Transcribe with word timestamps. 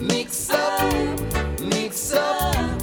Mix 0.00 0.48
up, 0.48 1.20
mix 1.60 2.14
up. 2.14 2.82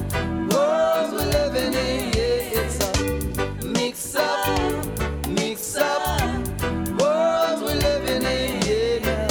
World 0.52 1.14
we're 1.14 1.26
living 1.26 1.74
in, 1.74 2.14
yeah, 2.14 2.62
it's 2.62 2.80
a 2.80 3.66
mix 3.66 4.16
up, 4.16 5.28
mix 5.28 5.76
up. 5.76 6.48
World 7.00 7.64
we're 7.64 7.74
living 7.74 8.22
in, 8.22 8.62
yeah. 9.02 9.28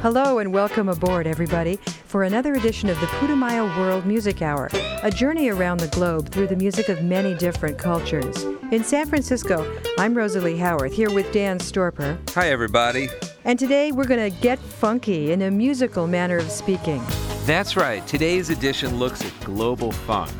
Hello 0.00 0.38
and 0.38 0.52
welcome 0.52 0.88
aboard, 0.88 1.26
everybody, 1.26 1.80
for 2.06 2.22
another 2.22 2.54
edition 2.54 2.88
of 2.88 3.00
the 3.00 3.06
Putumayo 3.06 3.76
World 3.76 4.06
Music 4.06 4.40
Hour, 4.40 4.70
a 5.02 5.10
journey 5.10 5.48
around 5.48 5.80
the 5.80 5.88
globe 5.88 6.28
through 6.28 6.46
the 6.46 6.56
music 6.56 6.88
of 6.88 7.02
many 7.02 7.34
different 7.34 7.78
cultures. 7.78 8.44
In 8.70 8.84
San 8.84 9.08
Francisco, 9.08 9.76
I'm 9.98 10.14
Rosalie 10.14 10.56
Howarth 10.56 10.92
here 10.92 11.10
with 11.10 11.32
Dan 11.32 11.58
Storper, 11.58 12.16
Hi, 12.34 12.50
everybody. 12.50 13.08
And 13.48 13.58
today 13.58 13.92
we're 13.92 14.06
going 14.06 14.30
to 14.30 14.40
get 14.42 14.58
funky 14.58 15.32
in 15.32 15.40
a 15.40 15.50
musical 15.50 16.06
manner 16.06 16.36
of 16.36 16.50
speaking. 16.50 17.02
That's 17.46 17.78
right. 17.78 18.06
Today's 18.06 18.50
edition 18.50 18.98
looks 18.98 19.24
at 19.24 19.32
global 19.40 19.90
funk. 19.90 20.30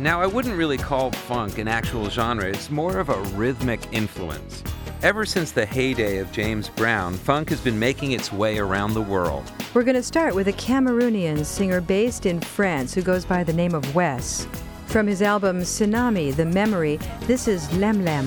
Now, 0.00 0.20
I 0.20 0.26
wouldn't 0.26 0.58
really 0.58 0.76
call 0.76 1.12
funk 1.12 1.58
an 1.58 1.68
actual 1.68 2.10
genre, 2.10 2.46
it's 2.46 2.68
more 2.68 2.98
of 2.98 3.10
a 3.10 3.22
rhythmic 3.36 3.80
influence. 3.92 4.64
Ever 5.04 5.24
since 5.24 5.52
the 5.52 5.64
heyday 5.64 6.18
of 6.18 6.32
James 6.32 6.68
Brown, 6.68 7.14
funk 7.14 7.50
has 7.50 7.60
been 7.60 7.78
making 7.78 8.10
its 8.10 8.32
way 8.32 8.58
around 8.58 8.94
the 8.94 9.02
world. 9.02 9.48
We're 9.72 9.84
going 9.84 9.94
to 9.94 10.02
start 10.02 10.34
with 10.34 10.48
a 10.48 10.52
Cameroonian 10.54 11.44
singer 11.44 11.80
based 11.80 12.26
in 12.26 12.40
France 12.40 12.92
who 12.92 13.02
goes 13.02 13.24
by 13.24 13.44
the 13.44 13.52
name 13.52 13.72
of 13.72 13.94
Wes. 13.94 14.48
From 14.86 15.06
his 15.06 15.22
album 15.22 15.60
Sinami, 15.60 16.34
The 16.34 16.46
Memory, 16.46 16.98
this 17.28 17.46
is 17.46 17.72
Lem 17.76 18.04
Lem. 18.04 18.26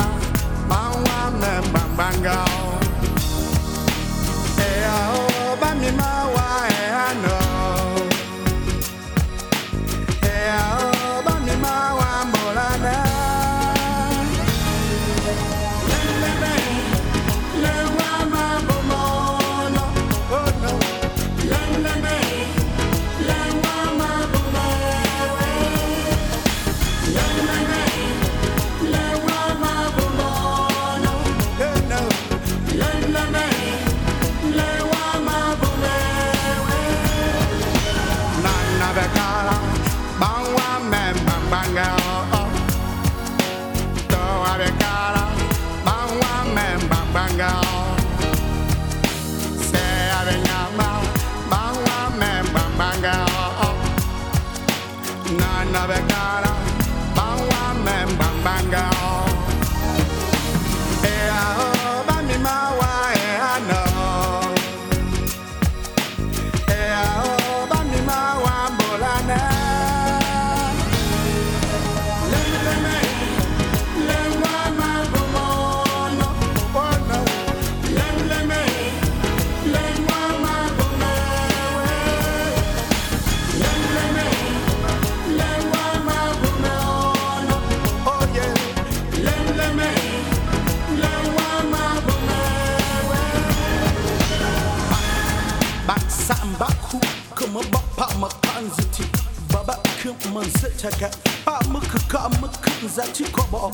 baba 100.11 100.23
kum 100.23 100.33
man 100.33 100.43
sitaka 100.51 101.09
pa 101.45 101.59
mu 101.71 101.79
ka 101.79 101.99
ka 102.11 102.29
mu 102.39 102.47
kun 102.47 102.89
zati 102.89 103.23
ko 103.31 103.43
ba 103.51 103.71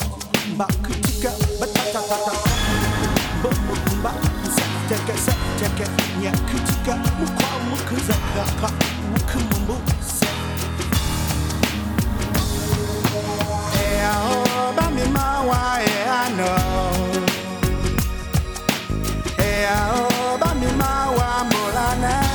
ba 0.58 0.66
ku 0.84 0.94
tika 1.02 1.32
ba 1.60 1.66
ta 1.74 1.84
ta 1.94 2.02
ta 2.10 2.18
ta 2.26 2.34
ba 3.44 3.50
mu 3.66 3.74
ba 4.04 4.12
sa 4.56 4.66
taka 4.90 5.16
sa 5.18 5.34
taka 5.60 5.86
nya 6.22 6.32
ku 6.50 6.58
tika 6.68 6.94
mu 7.20 7.26
kwa 7.38 7.50
mu 7.70 7.76
ku 7.90 7.96
zaka 8.08 8.44
ka 8.62 8.70
mu 9.10 9.18
ku 9.30 9.40
mu 9.50 9.58
mu 9.68 9.76
sa 10.02 10.30
eh 13.82 14.06
oh 14.30 14.74
ba 14.78 14.86
mi 14.94 15.06
ma 15.16 15.42
wa 15.48 15.60
I 15.82 16.30
know 16.38 17.02
eh 19.42 19.70
oh 19.90 20.38
ba 20.42 20.50
mi 20.60 20.70
ma 20.78 20.92
wa 21.18 21.30
molana 21.50 22.14
Na 22.18 22.27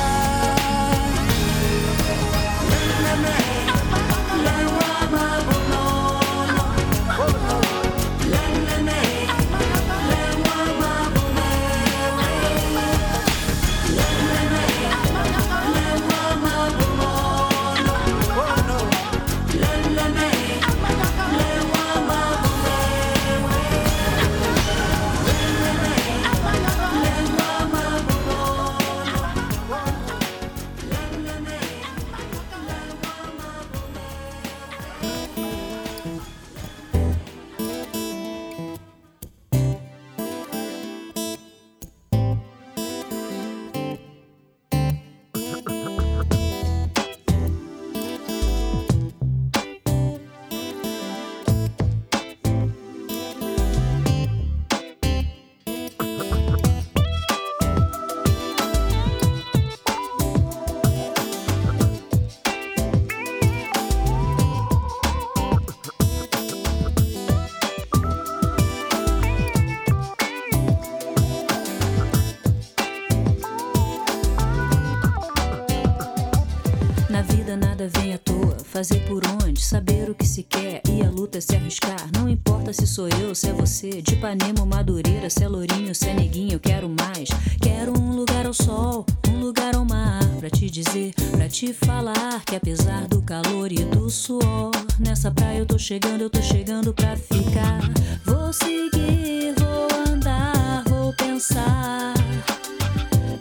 fazer 78.83 78.99
por 79.07 79.23
onde, 79.45 79.65
saber 79.65 80.11
o 80.11 80.15
que 80.15 80.27
se 80.27 80.43
quer 80.43 80.83
e 80.91 81.03
a 81.03 81.09
luta 81.09 81.39
é 81.39 81.41
se 81.41 81.55
arriscar. 81.55 82.11
Não 82.17 82.29
importa 82.29 82.73
se 82.73 82.85
sou 82.85 83.07
eu, 83.21 83.33
se 83.33 83.49
é 83.49 83.53
você, 83.53 84.03
de 84.03 84.15
Ipanema 84.15 84.59
ou 84.59 84.67
Madureira, 84.67 85.31
se 85.31 85.45
é 85.45 85.49
lourinho, 85.49 85.95
se 85.95 86.09
é 86.09 86.15
neguinho, 86.15 86.55
eu 86.55 86.59
quero 86.59 86.89
mais. 86.89 87.29
Quero 87.61 87.97
um 87.97 88.17
lugar 88.17 88.45
ao 88.45 88.53
sol, 88.53 89.07
um 89.29 89.39
lugar 89.39 89.77
ao 89.77 89.85
mar, 89.85 90.19
pra 90.41 90.51
te 90.51 90.69
dizer, 90.69 91.15
pra 91.31 91.49
te 91.49 91.73
falar 91.73 92.45
que 92.45 92.57
apesar 92.57 93.07
do 93.07 93.23
calor 93.23 93.71
e 93.71 93.85
do 93.85 94.11
suor, 94.11 94.73
nessa 94.99 95.31
praia 95.31 95.59
eu 95.59 95.67
tô 95.67 95.79
chegando, 95.79 96.23
eu 96.23 96.31
tô 96.31 96.43
chegando 96.43 96.93
pra 96.93 97.17
ficar. 97.17 97.79
Vou 98.25 98.53
seguir, 98.53 99.55
vou 99.61 100.13
andar, 100.13 100.83
vou 100.89 101.15
pensar 101.15 102.15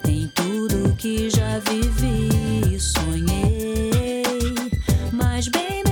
em 0.06 0.28
tudo 0.36 0.94
que 0.94 1.28
já 1.28 1.58
vivi 1.58 2.28
e 2.72 2.78
sonhei. 2.78 3.91
baby. 5.50 5.91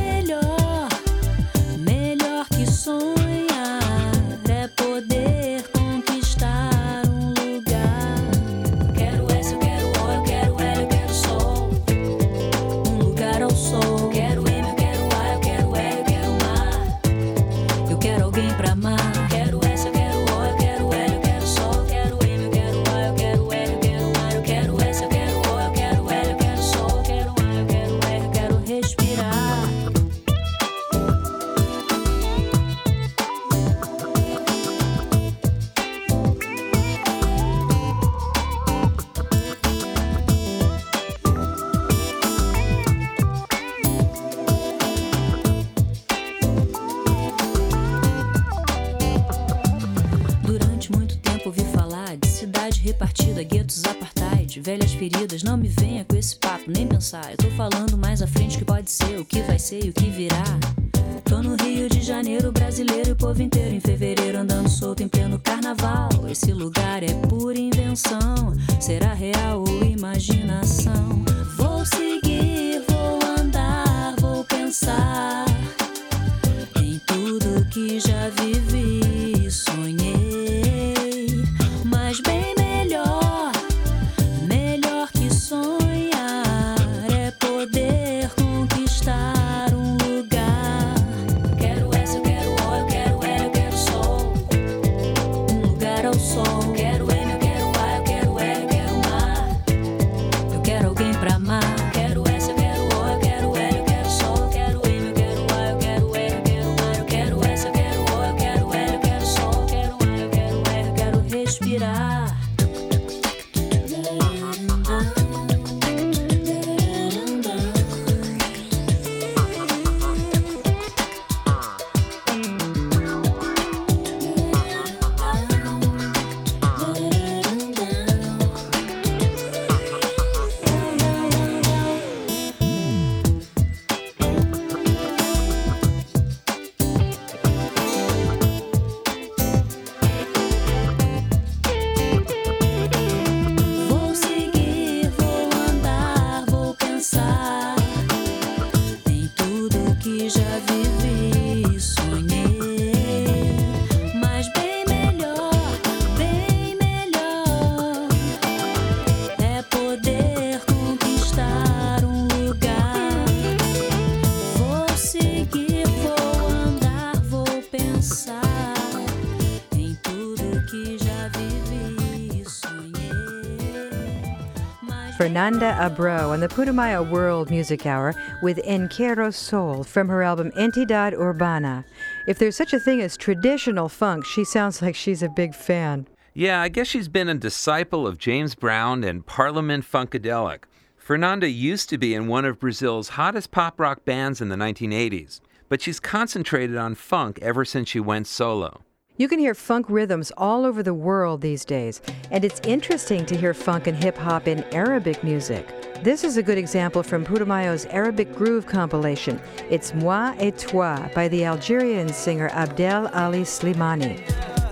Fernanda 175.40 175.74
Abreu 175.80 176.28
on 176.28 176.40
the 176.40 176.48
Putumayo 176.48 177.02
World 177.08 177.48
Music 177.48 177.86
Hour 177.86 178.14
with 178.42 178.60
Eu 178.66 178.86
Quero 178.88 179.30
Sol 179.30 179.82
from 179.82 180.06
her 180.06 180.22
album 180.22 180.50
Entidade 180.50 181.14
Urbana. 181.14 181.82
If 182.28 182.38
there's 182.38 182.56
such 182.56 182.74
a 182.74 182.78
thing 182.78 183.00
as 183.00 183.16
traditional 183.16 183.88
funk, 183.88 184.26
she 184.26 184.44
sounds 184.44 184.82
like 184.82 184.94
she's 184.94 185.22
a 185.22 185.30
big 185.30 185.54
fan. 185.54 186.06
Yeah, 186.34 186.60
I 186.60 186.68
guess 186.68 186.88
she's 186.88 187.08
been 187.08 187.30
a 187.30 187.34
disciple 187.34 188.06
of 188.06 188.18
James 188.18 188.54
Brown 188.54 189.02
and 189.02 189.24
Parliament 189.24 189.90
Funkadelic. 189.90 190.64
Fernanda 190.98 191.48
used 191.48 191.88
to 191.88 191.96
be 191.96 192.14
in 192.14 192.28
one 192.28 192.44
of 192.44 192.60
Brazil's 192.60 193.08
hottest 193.08 193.50
pop 193.50 193.80
rock 193.80 194.04
bands 194.04 194.42
in 194.42 194.50
the 194.50 194.56
1980s, 194.56 195.40
but 195.70 195.80
she's 195.80 196.00
concentrated 196.00 196.76
on 196.76 196.94
funk 196.94 197.38
ever 197.40 197.64
since 197.64 197.88
she 197.88 197.98
went 197.98 198.26
solo. 198.26 198.82
You 199.20 199.28
can 199.28 199.38
hear 199.38 199.54
funk 199.54 199.84
rhythms 199.90 200.32
all 200.38 200.64
over 200.64 200.82
the 200.82 200.94
world 200.94 201.42
these 201.42 201.66
days, 201.66 202.00
and 202.30 202.42
it's 202.42 202.58
interesting 202.64 203.26
to 203.26 203.36
hear 203.36 203.52
funk 203.52 203.86
and 203.86 203.94
hip 203.94 204.16
hop 204.16 204.48
in 204.48 204.64
Arabic 204.72 205.22
music. 205.22 205.68
This 206.02 206.24
is 206.24 206.38
a 206.38 206.42
good 206.42 206.56
example 206.56 207.02
from 207.02 207.26
Putumayo's 207.26 207.84
Arabic 207.90 208.34
Groove 208.34 208.64
compilation. 208.64 209.38
It's 209.68 209.92
Moi 209.92 210.34
et 210.38 210.56
Toi 210.56 211.10
by 211.14 211.28
the 211.28 211.44
Algerian 211.44 212.08
singer 212.08 212.48
Abdel 212.52 213.08
Ali 213.08 213.42
Slimani. 213.42 214.69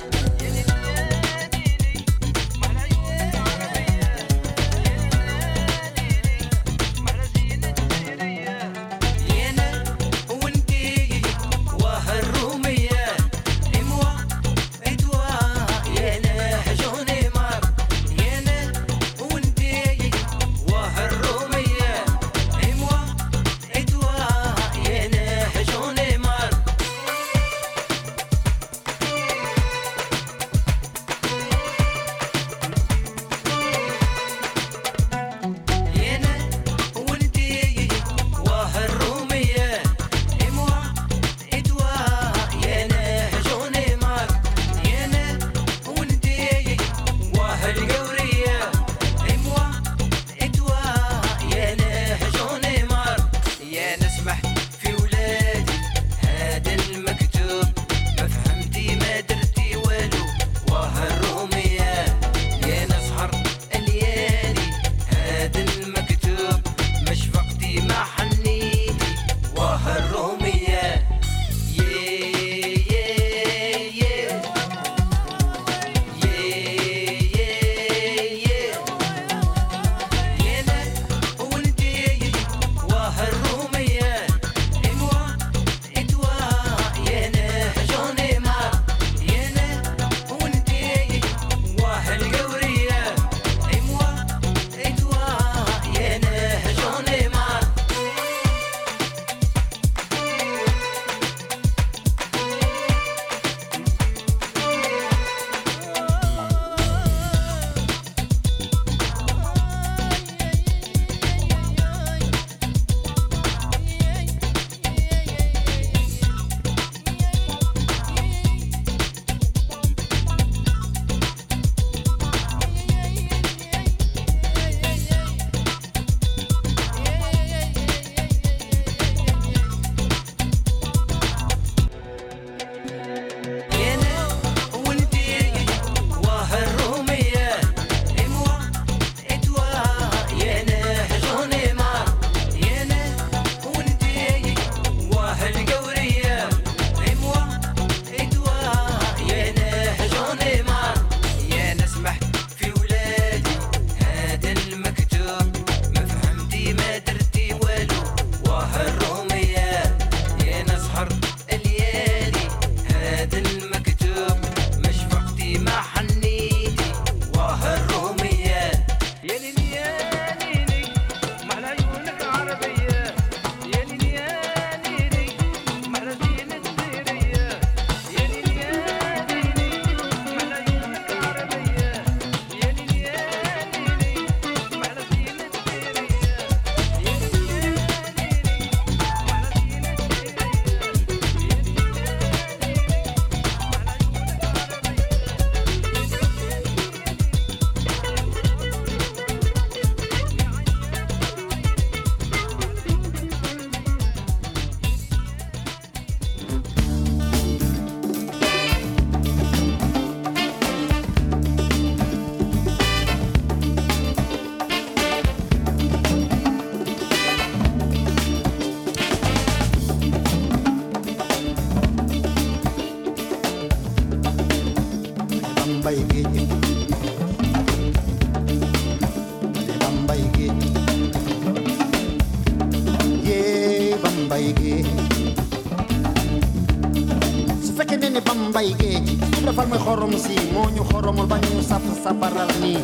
xorom 239.89 240.13
si 240.21 240.35
moo 240.53 240.69
ñu 240.77 240.83
xoromal 240.91 241.27
saf 241.69 241.81
sabaral 242.05 242.51
nii 242.61 242.77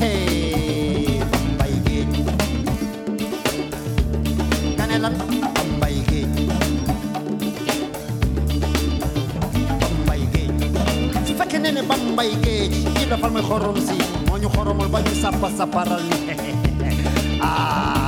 hey 0.00 1.16
mbay 1.56 1.72
géej 1.86 2.12
bam 11.88 12.00
géej 12.44 12.72
ci 12.96 13.04
may 13.34 13.42
xorom 13.48 13.76
si 13.86 13.96
ah. 17.40 17.99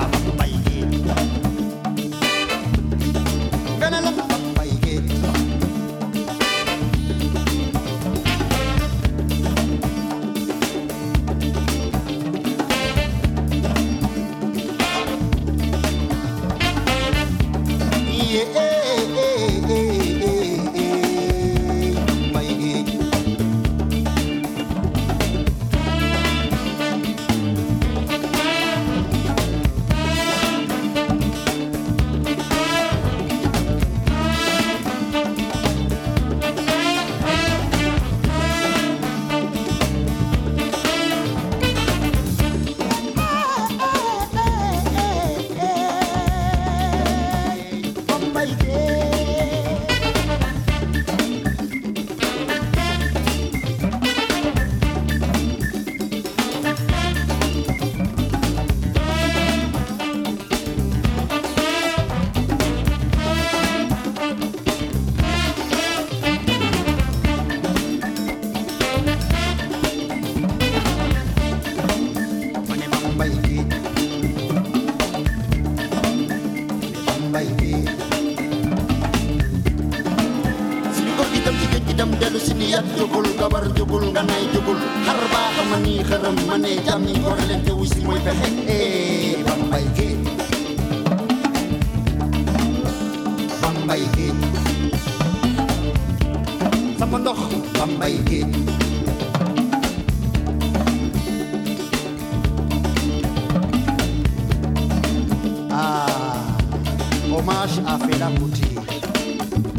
à 107.86 107.98
Fela 107.98 108.30
Kuti. 108.38 108.74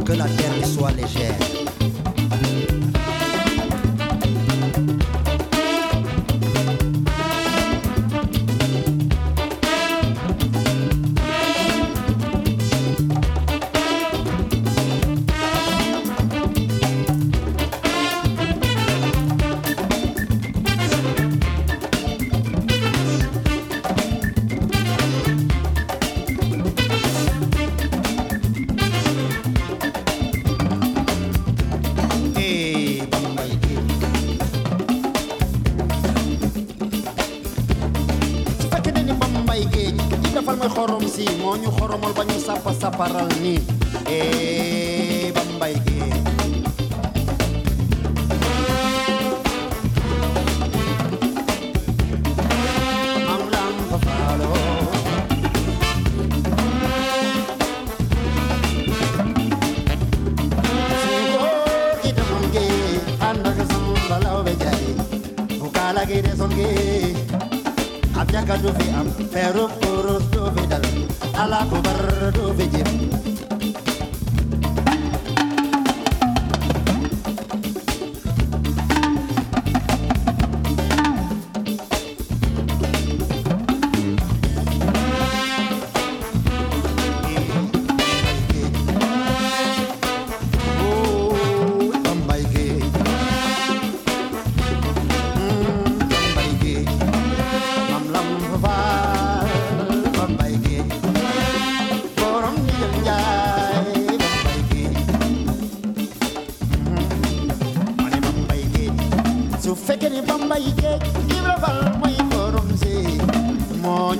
Que 0.06 0.14
la 0.14 0.26
terre 0.26 0.68
soit 0.68 0.92
légère. 0.92 1.63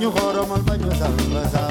ñu 0.04 0.10
xoromal 0.16 0.62
ba 0.66 0.74
ñu 0.80 0.90
sàmm 1.00 1.63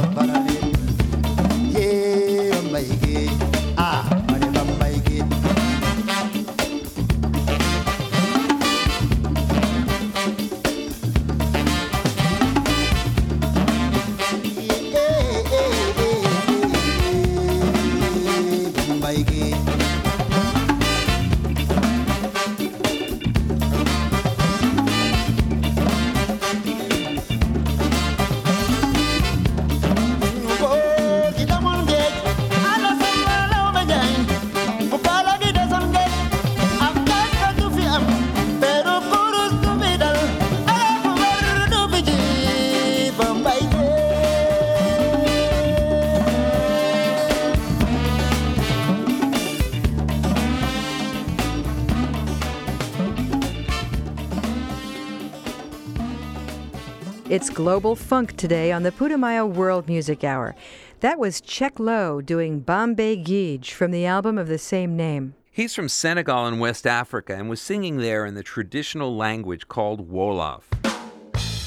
Global 57.64 57.96
Funk 57.96 58.36
today 58.36 58.74
on 58.74 58.84
the 58.84 58.92
Putumayo 58.92 59.50
World 59.50 59.88
Music 59.88 60.26
Hour. 60.26 60.54
That 61.00 61.18
was 61.18 61.40
Cheikh 61.40 61.80
Lo 61.80 62.20
doing 62.20 62.62
Bambay 62.62 63.24
Guejj 63.24 63.72
from 63.72 63.92
the 63.92 64.06
album 64.06 64.38
of 64.38 64.50
the 64.50 64.58
same 64.58 64.98
name. 64.98 65.36
He's 65.50 65.74
from 65.74 65.88
Senegal 65.88 66.46
in 66.48 66.60
West 66.60 66.86
Africa 66.86 67.34
and 67.34 67.50
was 67.50 67.62
singing 67.62 68.00
there 68.00 68.26
in 68.26 68.36
the 68.36 68.44
traditional 68.44 69.16
language 69.16 69.70
called 69.70 70.12
Wolof. 70.12 70.64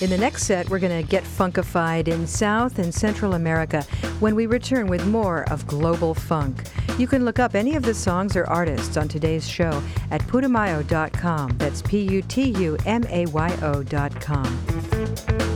In 0.02 0.10
the 0.10 0.18
next 0.18 0.44
set, 0.44 0.68
we're 0.68 0.80
going 0.80 1.02
to 1.02 1.08
get 1.08 1.24
funkified 1.24 2.08
in 2.08 2.26
South 2.26 2.78
and 2.78 2.94
Central 2.94 3.32
America 3.32 3.82
when 4.20 4.34
we 4.34 4.44
return 4.44 4.88
with 4.88 5.06
more 5.06 5.50
of 5.50 5.66
Global 5.66 6.12
Funk. 6.12 6.60
You 6.98 7.06
can 7.06 7.24
look 7.24 7.38
up 7.38 7.54
any 7.54 7.74
of 7.74 7.82
the 7.82 7.94
songs 7.94 8.36
or 8.36 8.44
artists 8.44 8.98
on 8.98 9.08
today's 9.08 9.48
show 9.48 9.82
at 10.10 10.20
putumayo.com. 10.24 11.56
That's 11.56 11.80
P 11.80 12.00
U 12.00 12.20
T 12.20 12.50
U 12.50 12.76
M 12.84 13.02
A 13.08 13.24
Y 13.24 13.58
O.com. 13.62 15.55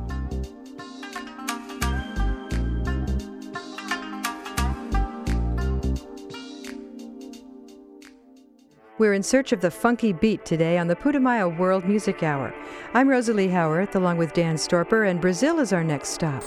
We're 9.01 9.13
in 9.15 9.23
search 9.23 9.51
of 9.51 9.61
the 9.61 9.71
funky 9.71 10.13
beat 10.13 10.45
today 10.45 10.77
on 10.77 10.85
the 10.85 10.95
Putumayo 10.95 11.57
World 11.57 11.85
Music 11.85 12.21
Hour. 12.21 12.53
I'm 12.93 13.09
Rosalie 13.09 13.47
Howarth, 13.47 13.95
along 13.95 14.19
with 14.19 14.31
Dan 14.33 14.57
Storper, 14.57 15.09
and 15.09 15.19
Brazil 15.19 15.57
is 15.57 15.73
our 15.73 15.83
next 15.83 16.09
stop. 16.09 16.43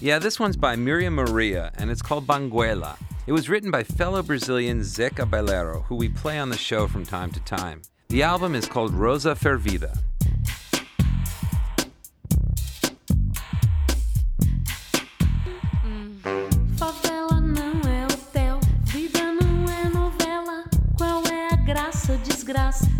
Yeah, 0.00 0.18
this 0.18 0.40
one's 0.40 0.56
by 0.56 0.74
Miriam 0.74 1.14
Maria, 1.14 1.70
and 1.78 1.92
it's 1.92 2.02
called 2.02 2.26
Banguela. 2.26 2.98
It 3.28 3.32
was 3.32 3.48
written 3.48 3.70
by 3.70 3.84
fellow 3.84 4.20
Brazilian 4.20 4.80
Zeca 4.80 5.24
Baleiro, 5.24 5.84
who 5.84 5.94
we 5.94 6.08
play 6.08 6.40
on 6.40 6.48
the 6.48 6.58
show 6.58 6.88
from 6.88 7.06
time 7.06 7.30
to 7.30 7.40
time. 7.44 7.82
The 8.08 8.24
album 8.24 8.56
is 8.56 8.66
called 8.66 8.92
Rosa 8.92 9.36
Fervida. 9.36 9.96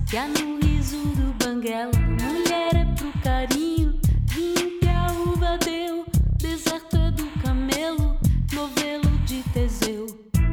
Que 0.09 0.17
há 0.17 0.27
no 0.29 0.59
riso 0.61 0.97
do 0.97 1.35
banguela. 1.45 1.93
Mulher 2.23 2.75
é 2.75 2.85
pro 2.95 3.13
carinho, 3.23 4.01
vinho 4.25 4.81
que 4.81 4.89
a 4.89 5.13
uva 5.13 5.59
deu. 5.59 6.07
Deserto 6.39 6.97
é 6.97 7.11
do 7.11 7.27
camelo, 7.43 8.17
novelo 8.55 9.11
de 9.27 9.43
Teseu. 9.53 10.07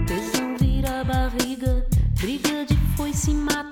Tesão 0.06 0.58
vira 0.58 1.06
barriga, 1.06 1.88
briga 2.20 2.66
de 2.66 2.76
foice 2.98 3.32
mata. 3.32 3.69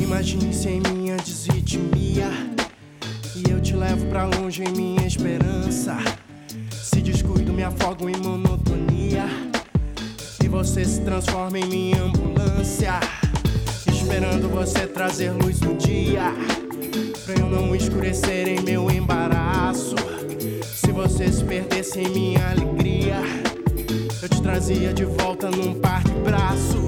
Imagine 0.00 0.54
sem 0.54 0.80
minha 0.80 1.16
desritmia 1.16 2.28
E 3.34 3.50
eu 3.50 3.60
te 3.60 3.74
levo 3.74 4.06
pra 4.06 4.26
longe 4.26 4.62
em 4.62 4.70
minha 4.70 5.04
esperança. 5.04 5.96
Se 6.70 7.00
descuido 7.00 7.52
me 7.52 7.64
afogo 7.64 8.08
em 8.08 8.16
monotonia 8.16 9.24
E 10.40 10.46
você 10.46 10.84
se 10.84 11.00
transforma 11.00 11.58
em 11.58 11.66
minha 11.66 12.02
ambulância. 12.02 13.00
Esperando 13.90 14.48
você 14.48 14.86
trazer 14.86 15.30
luz 15.30 15.58
do 15.58 15.74
dia 15.74 16.32
Pra 17.24 17.34
eu 17.34 17.48
não 17.48 17.74
escurecer 17.74 18.46
em 18.46 18.60
meu 18.60 18.90
embaraço 18.90 19.96
se 21.08 21.44
perdesse 21.44 22.00
em 22.00 22.08
minha 22.10 22.50
alegria. 22.50 23.16
Eu 24.22 24.28
te 24.28 24.42
trazia 24.42 24.92
de 24.92 25.04
volta 25.04 25.50
num 25.50 25.74
par 25.74 26.02
de 26.04 26.12
braços 26.20 26.81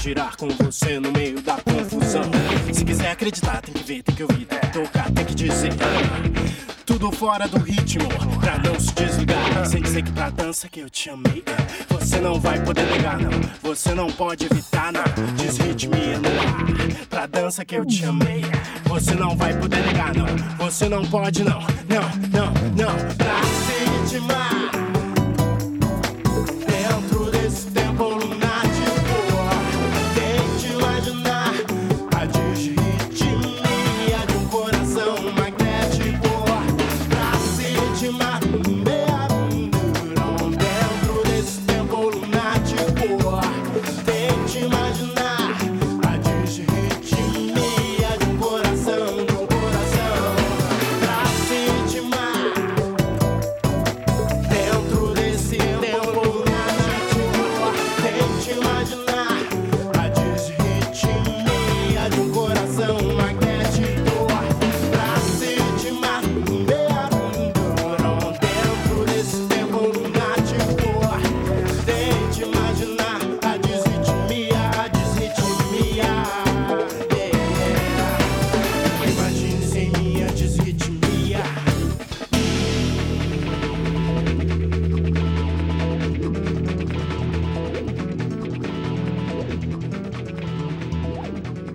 girar 0.00 0.36
com 0.36 0.48
você 0.48 1.00
no 1.00 1.10
meio 1.12 1.40
da 1.42 1.56
confusão. 1.56 2.24
Se 2.72 2.84
quiser 2.84 3.10
acreditar, 3.10 3.60
tem 3.62 3.74
que 3.74 3.82
ver, 3.82 4.02
tem 4.02 4.14
que 4.14 4.22
ouvir, 4.22 4.46
tem 4.46 4.58
que 4.58 4.72
tocar, 4.72 5.10
tem 5.10 5.24
que 5.24 5.34
dizer. 5.34 5.72
Tudo 6.84 7.10
fora 7.12 7.46
do 7.48 7.58
ritmo, 7.58 8.08
pra 8.40 8.58
não 8.58 8.78
se 8.78 8.92
desligar. 8.94 9.66
Sem 9.66 9.82
dizer 9.82 10.02
que 10.02 10.12
pra 10.12 10.30
dança 10.30 10.68
que 10.68 10.80
eu 10.80 10.88
te 10.88 11.10
amei. 11.10 11.42
Você 11.90 12.20
não 12.20 12.40
vai 12.40 12.62
poder 12.64 12.86
negar, 12.86 13.18
não. 13.18 13.30
Você 13.62 13.94
não 13.94 14.06
pode 14.10 14.46
evitar, 14.46 14.92
não. 14.92 15.02
Desritmia 15.36 16.18
no 16.18 16.28
ar. 16.28 17.06
Pra 17.08 17.26
dança 17.26 17.64
que 17.64 17.74
eu 17.74 17.84
te 17.84 18.04
amei. 18.04 18.44
Você 18.84 19.14
não 19.14 19.36
vai 19.36 19.52
poder 19.54 19.84
negar, 19.84 20.14
não. 20.14 20.26
Você 20.58 20.88
não 20.88 21.04
pode, 21.04 21.42
não. 21.44 21.60
Não, 21.60 22.08
não, 22.30 22.52
não. 22.76 22.94
Pra 23.16 23.42
se 23.64 24.14
ritmar. 24.14 24.70
Dentro 26.66 27.30
desse 27.30 27.66
tempo 27.72 28.04
lunático, 28.04 28.45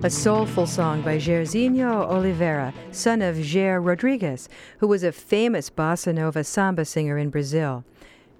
A 0.04 0.10
soulful 0.10 0.66
song 0.66 1.02
by 1.02 1.16
Jairzinho 1.16 2.10
Oliveira, 2.10 2.74
son 2.90 3.22
of 3.22 3.36
Jair 3.36 3.80
Rodrigues, 3.80 4.48
who 4.78 4.88
was 4.88 5.04
a 5.04 5.12
famous 5.12 5.70
bossa 5.70 6.12
nova 6.12 6.42
samba 6.42 6.84
singer 6.84 7.18
in 7.18 7.30
Brazil. 7.30 7.84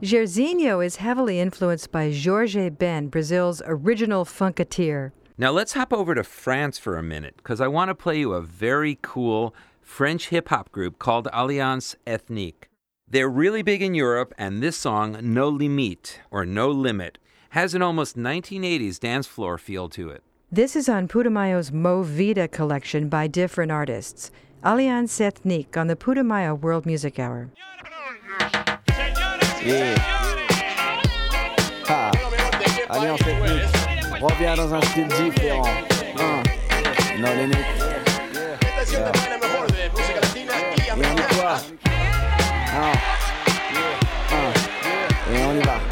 Jairzinho 0.03 0.85
is 0.85 0.96
heavily 0.96 1.38
influenced 1.38 1.92
by 1.92 2.12
Jorge 2.12 2.68
Ben, 2.68 3.07
Brazil's 3.07 3.62
original 3.64 4.25
funketeer. 4.25 5.12
Now 5.38 5.53
let's 5.53 5.75
hop 5.75 5.92
over 5.92 6.16
to 6.16 6.25
France 6.25 6.81
for 6.81 6.98
a 6.98 7.03
minute 7.03 7.37
because 7.37 7.61
I 7.61 7.68
want 7.68 7.90
to 7.90 7.94
play 7.94 8.18
you 8.18 8.33
a 8.33 8.42
very 8.42 8.98
cool 9.01 9.55
French 9.81 10.31
hip 10.31 10.48
hop 10.48 10.72
group 10.72 10.98
called 10.98 11.29
Alliance 11.33 11.94
Ethnik. 12.09 12.64
They're 13.09 13.31
really 13.31 13.62
big 13.62 13.83
in 13.83 13.94
Europe, 13.94 14.35
and 14.37 14.61
this 14.61 14.77
song, 14.77 15.16
No 15.22 15.48
Limite, 15.48 16.22
or 16.29 16.44
No 16.44 16.72
Limit, 16.72 17.18
has 17.51 17.72
an 17.72 17.83
almost 17.83 18.16
1980s 18.16 18.98
dance 18.98 19.29
floor 19.29 19.59
feel 19.59 19.88
to 19.90 20.09
it. 20.09 20.25
This 20.54 20.76
is 20.76 20.86
on 20.86 21.08
Putumayo's 21.08 21.70
Movida 21.70 22.46
collection 22.46 23.08
by 23.08 23.26
different 23.26 23.72
artists. 23.72 24.30
Alliance 24.62 25.18
Ethnik 25.18 25.78
on 25.78 25.86
the 25.86 25.96
Putumayo 25.96 26.60
World 26.60 26.84
Music 26.84 27.18
Hour. 27.18 27.48
Et 45.30 45.44
on 45.46 45.56
y 45.56 45.62
va. 45.62 45.91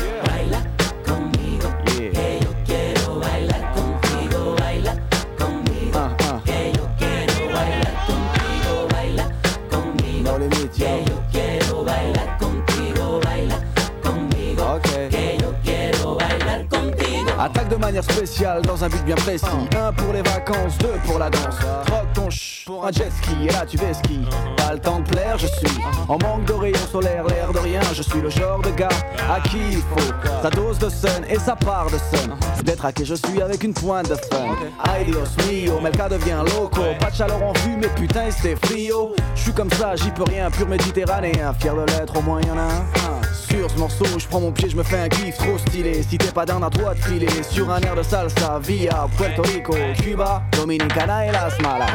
Attaque 17.42 17.70
de 17.70 17.76
manière 17.76 18.05
spéciale 18.05 18.61
dans 18.61 18.85
un 18.85 18.88
but 18.90 19.03
bien 19.03 19.14
précis. 19.14 19.46
Un 19.74 19.94
pour 19.94 20.12
les 20.12 20.20
vacances, 20.20 20.76
deux 20.76 20.98
pour 21.07 21.18
la 21.18 21.31
danse. 21.31 21.57
Troque 21.87 22.12
ton 22.12 22.31
ch 22.31 22.64
pour 22.66 22.87
un 22.87 22.92
jet 22.92 23.11
ski 23.11 23.46
et 23.48 23.50
là 23.50 23.64
tu 23.66 23.79
vais 23.79 23.94
ski. 23.94 24.20
Pas 24.59 24.74
le 24.74 24.79
temps 24.79 25.00
de 25.00 25.09
plaire, 25.09 25.38
je 25.38 25.46
suis 25.46 25.79
en 26.07 26.18
manque 26.18 26.44
de 26.44 26.53
rayons 26.53 26.87
solaires, 26.92 27.24
l'air 27.24 27.50
de 27.50 27.59
rien. 27.59 27.81
Je 27.94 28.03
suis 28.03 28.20
le 28.20 28.29
genre 28.29 28.61
de 28.61 28.68
gars 28.70 28.90
à 29.31 29.40
qui 29.40 29.57
il 29.72 29.79
faut 29.79 30.12
sa 30.42 30.50
dose 30.50 30.79
de 30.79 30.90
sun 30.90 31.24
et 31.31 31.38
sa 31.38 31.57
part 31.57 31.87
de 31.87 31.96
sun. 32.14 32.37
D'être 32.62 32.85
à 32.85 32.92
qui 32.92 33.07
je 33.07 33.14
suis 33.14 33.40
avec 33.40 33.64
une 33.64 33.72
pointe 33.72 34.11
de 34.11 34.16
fun. 34.16 34.55
Ay 34.85 35.07
Dios 35.07 35.31
mio, 35.50 35.81
Melka 35.81 36.11
devient 36.11 36.44
loco. 36.44 36.83
Pas 37.00 37.11
de 37.11 37.16
chaleur 37.16 37.42
en 37.42 37.53
vue, 37.53 37.79
mais 37.81 37.88
putain 37.88 38.31
c'était 38.31 38.57
frio. 38.66 39.14
Je 39.35 39.40
suis 39.40 39.55
comme 39.55 39.70
ça, 39.70 39.96
j'y 39.96 40.11
peux 40.11 40.24
rien, 40.24 40.50
pur 40.50 40.68
méditerranéen. 40.68 41.55
Fier 41.59 41.74
de 41.74 41.87
l'être, 41.87 42.18
au 42.18 42.20
moins 42.20 42.42
y 42.42 42.50
en 42.50 42.59
a 42.59 42.64
un. 42.64 43.19
Sur 43.50 43.70
ce 43.70 43.78
morceau, 43.78 44.04
je 44.18 44.26
prends 44.26 44.40
mon 44.40 44.52
pied, 44.52 44.68
je 44.70 44.76
me 44.76 44.82
fais 44.82 44.98
un 44.98 45.08
kiff 45.08 45.36
trop 45.36 45.58
stylé. 45.58 46.02
Si 46.02 46.16
t'es 46.16 46.30
pas 46.32 46.46
d'un 46.46 46.62
à 46.62 46.70
toi 46.70 46.94
de 46.94 47.00
filer 47.00 47.28
sur 47.48 47.70
un 47.70 47.80
air 47.80 47.96
de 47.96 48.02
salsa 48.02 48.58
via 48.62 49.06
Puerto 49.16 49.42
Rico, 49.42 49.74
Cuba, 50.00 50.42
Dominicana 50.52 51.26
et 51.26 51.32
Las 51.32 51.58
Malas. 51.60 51.86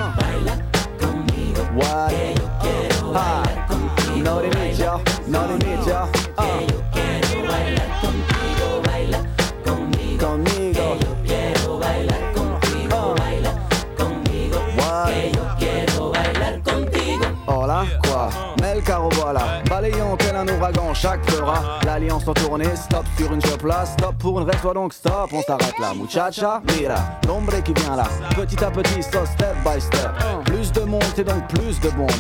What? 1.76 2.12
Ah. 3.14 3.44
Chaque 20.96 21.30
fera. 21.30 21.80
L'alliance 21.86 22.28
en 22.28 22.34
tournée, 22.34 22.76
stop 22.76 23.06
sur 23.18 23.32
une 23.34 23.42
job 23.42 23.66
là 23.66 23.86
Stop 23.86 24.16
pour 24.18 24.40
une 24.40 24.50
reste, 24.50 24.64
donc 24.74 24.94
stop, 24.94 25.30
on 25.34 25.42
s'arrête 25.42 25.78
là 25.80 25.94
Muchacha, 25.94 26.62
mira, 26.78 26.96
l'ombre 27.28 27.62
qui 27.64 27.74
vient 27.74 27.96
là. 27.96 28.08
Petit 28.36 28.64
à 28.64 28.72
petit, 28.72 29.04
so 29.04 29.26
step 29.26 29.56
by 29.64 29.80
step. 29.80 30.12
Plus 30.46 30.72
de 30.72 30.82
monde, 30.82 31.04
c'est 31.16 31.24
donc 31.24 31.48
plus 31.48 31.80
de 31.80 31.90
bombes 31.92 32.12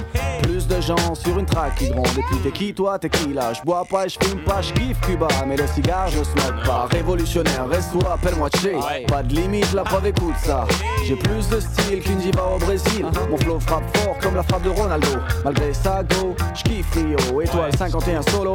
Plus 0.43 0.67
de 0.67 0.81
gens 0.81 1.15
sur 1.15 1.37
une 1.39 1.45
track 1.45 1.75
qui 1.75 1.89
grondent 1.89 2.17
Et 2.17 2.23
puis 2.29 2.37
t'es 2.43 2.51
qui 2.51 2.73
toi, 2.73 2.99
t'es 2.99 3.09
qui 3.09 3.33
là 3.33 3.53
Je 3.53 3.61
bois 3.61 3.83
pas, 3.89 4.07
je 4.07 4.17
fume 4.21 4.41
pas, 4.43 4.61
je 4.61 4.73
kiffe 4.73 4.99
Cuba 5.01 5.27
Mais 5.47 5.57
le 5.57 5.67
cigare, 5.67 6.09
je 6.09 6.23
smoke 6.23 6.65
pas 6.65 6.87
Révolutionnaire, 6.91 7.67
reste-toi, 7.69 8.13
appelle-moi 8.13 8.49
Che 8.49 9.07
Pas 9.07 9.23
de 9.23 9.35
limite, 9.35 9.73
la 9.73 9.83
preuve 9.83 10.07
écoute 10.07 10.35
ça 10.43 10.65
J'ai 11.05 11.15
plus 11.15 11.49
de 11.49 11.59
style 11.59 12.01
qu'une 12.01 12.17
diva 12.17 12.43
au 12.55 12.59
Brésil. 12.59 13.05
Mon 13.29 13.37
flow 13.37 13.59
frappe 13.59 13.83
fort 13.97 14.17
comme 14.21 14.35
la 14.35 14.43
frappe 14.43 14.63
de 14.63 14.69
Ronaldo. 14.69 15.07
Malgré 15.43 15.73
ça, 15.73 16.01
go, 16.03 16.35
j'kiffe 16.55 16.93
Rio. 16.93 17.41
Étoile 17.41 17.75
51 17.75 18.21
solo. 18.23 18.53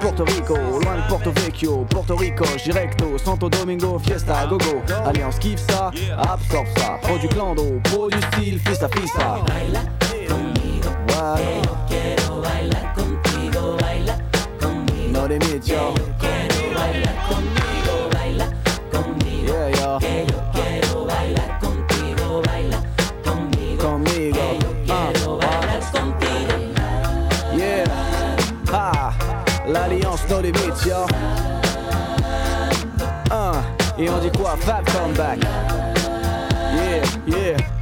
Porto 0.00 0.24
Rico, 0.24 0.54
loin 0.54 0.96
de 0.96 1.08
Porto 1.08 1.32
Vecchio. 1.32 1.84
Porto 1.90 2.16
Rico, 2.16 2.44
directo. 2.64 3.18
Santo 3.18 3.48
Domingo, 3.48 3.98
fiesta, 3.98 4.46
gogo. 4.46 4.80
Alliance 5.04 5.38
kiffe 5.38 5.60
ça, 5.68 5.90
absorbe 6.18 6.68
ça. 6.76 6.98
Pro 7.02 7.18
du 7.18 7.28
clando, 7.28 7.80
pro 7.84 8.08
du 8.08 8.18
style, 8.22 8.60
fista 8.60 8.88
fista. 8.88 9.38
Conmigo. 11.08 11.38
Ouais. 11.38 11.62
Yo 11.64 11.76
quiero 11.88 12.40
bailar 12.40 12.94
contigo. 12.94 13.76
Baila 13.78 14.18
conmigo. 14.60 15.30
Yo. 15.64 15.94
Yeah. 15.94 16.14
Que. 16.20 16.38
Ah. 28.70 29.10
Ah, 29.10 29.12
l'alliance 29.66 30.24
no 30.28 30.40
limit, 30.40 30.74
yo. 30.86 31.06
Ah, 33.30 33.62
et 33.98 34.08
on 34.08 34.18
dit 34.18 34.30
quoi? 34.36 34.56
Fab 34.56 34.84
comeback. 34.86 35.38
Yeah, 36.74 37.02
yeah. 37.26 37.77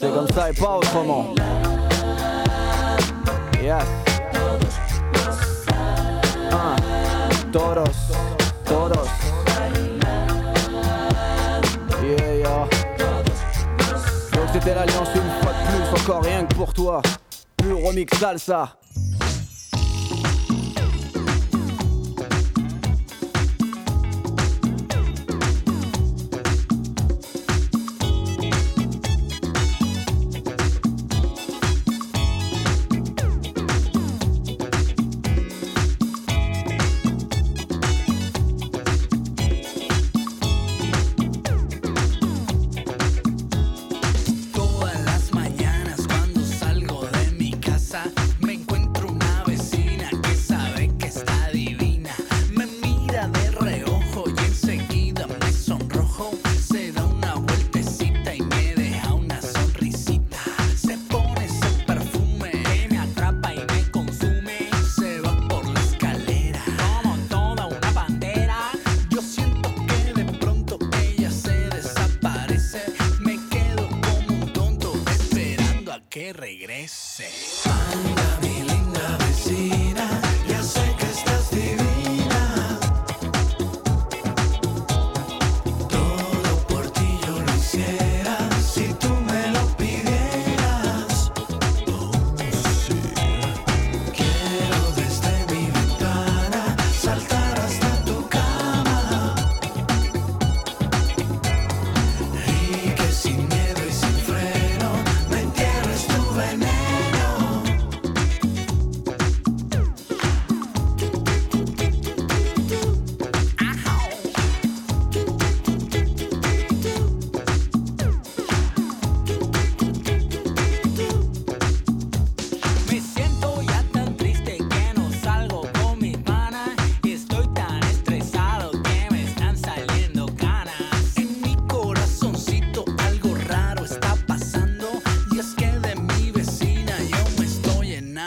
C'est 0.00 0.14
comme 0.14 0.28
ça 0.28 0.48
et 0.48 0.52
pas 0.52 0.76
autrement. 0.76 1.34
Yes. 3.60 3.82
Ah. 6.52 6.76
Todos, 7.50 7.82
todos. 8.64 9.08
Yeah, 12.00 12.34
yeah. 12.36 12.68
Donc 14.32 14.48
c'était 14.52 14.74
l'alliance 14.76 15.08
une 15.16 15.42
fois 15.42 15.52
de 15.52 15.66
plus, 15.66 16.00
encore 16.00 16.22
rien 16.22 16.44
que 16.44 16.54
pour 16.54 16.72
toi. 16.72 17.02
Pur 17.56 17.78
remix 17.82 18.16
salsa. 18.16 18.76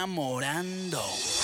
enamorando. 0.02 1.41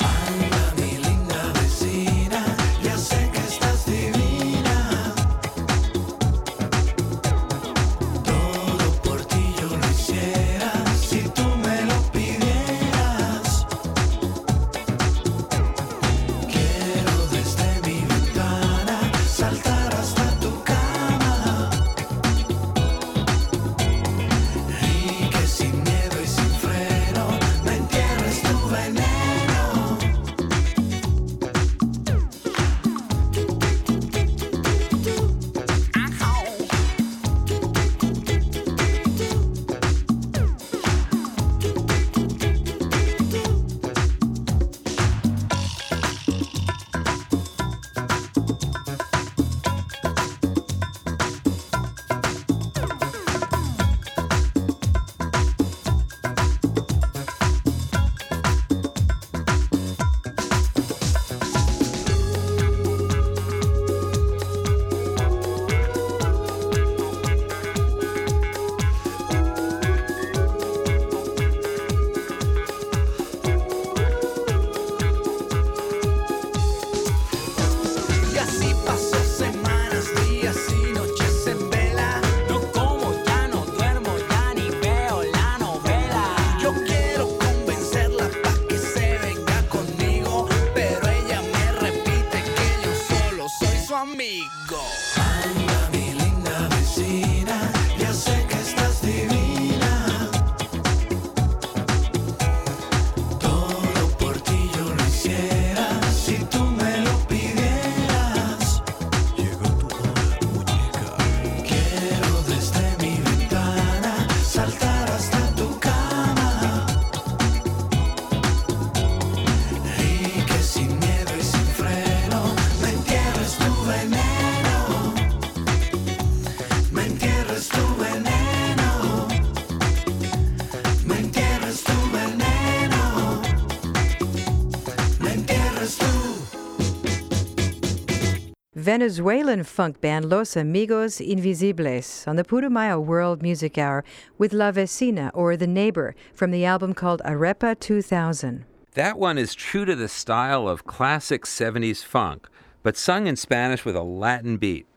Venezuelan 138.97 139.63
funk 139.63 140.01
band 140.01 140.25
Los 140.25 140.55
Amigos 140.55 141.21
Invisibles 141.21 142.25
on 142.25 142.35
the 142.35 142.43
Putumayo 142.43 142.99
World 142.99 143.43
Music 143.43 143.77
Hour 143.77 144.03
with 144.39 144.53
La 144.53 144.71
Vecina 144.71 145.29
or 145.35 145.55
The 145.55 145.67
Neighbor 145.67 146.15
from 146.33 146.49
the 146.49 146.65
album 146.65 146.95
called 146.95 147.21
Arepa 147.23 147.79
2000. 147.79 148.65
That 148.95 149.19
one 149.19 149.37
is 149.37 149.53
true 149.53 149.85
to 149.85 149.95
the 149.95 150.07
style 150.07 150.67
of 150.67 150.87
classic 150.87 151.45
70s 151.45 152.03
funk, 152.03 152.49
but 152.81 152.97
sung 152.97 153.27
in 153.27 153.35
Spanish 153.35 153.85
with 153.85 153.95
a 153.95 154.01
Latin 154.01 154.57
beat. 154.57 154.87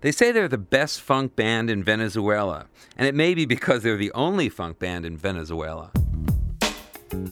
They 0.00 0.10
say 0.10 0.32
they're 0.32 0.48
the 0.48 0.58
best 0.58 1.00
funk 1.00 1.36
band 1.36 1.70
in 1.70 1.84
Venezuela, 1.84 2.66
and 2.96 3.06
it 3.06 3.14
may 3.14 3.34
be 3.34 3.46
because 3.46 3.84
they're 3.84 3.96
the 3.96 4.10
only 4.14 4.48
funk 4.48 4.80
band 4.80 5.06
in 5.06 5.16
Venezuela. 5.16 5.92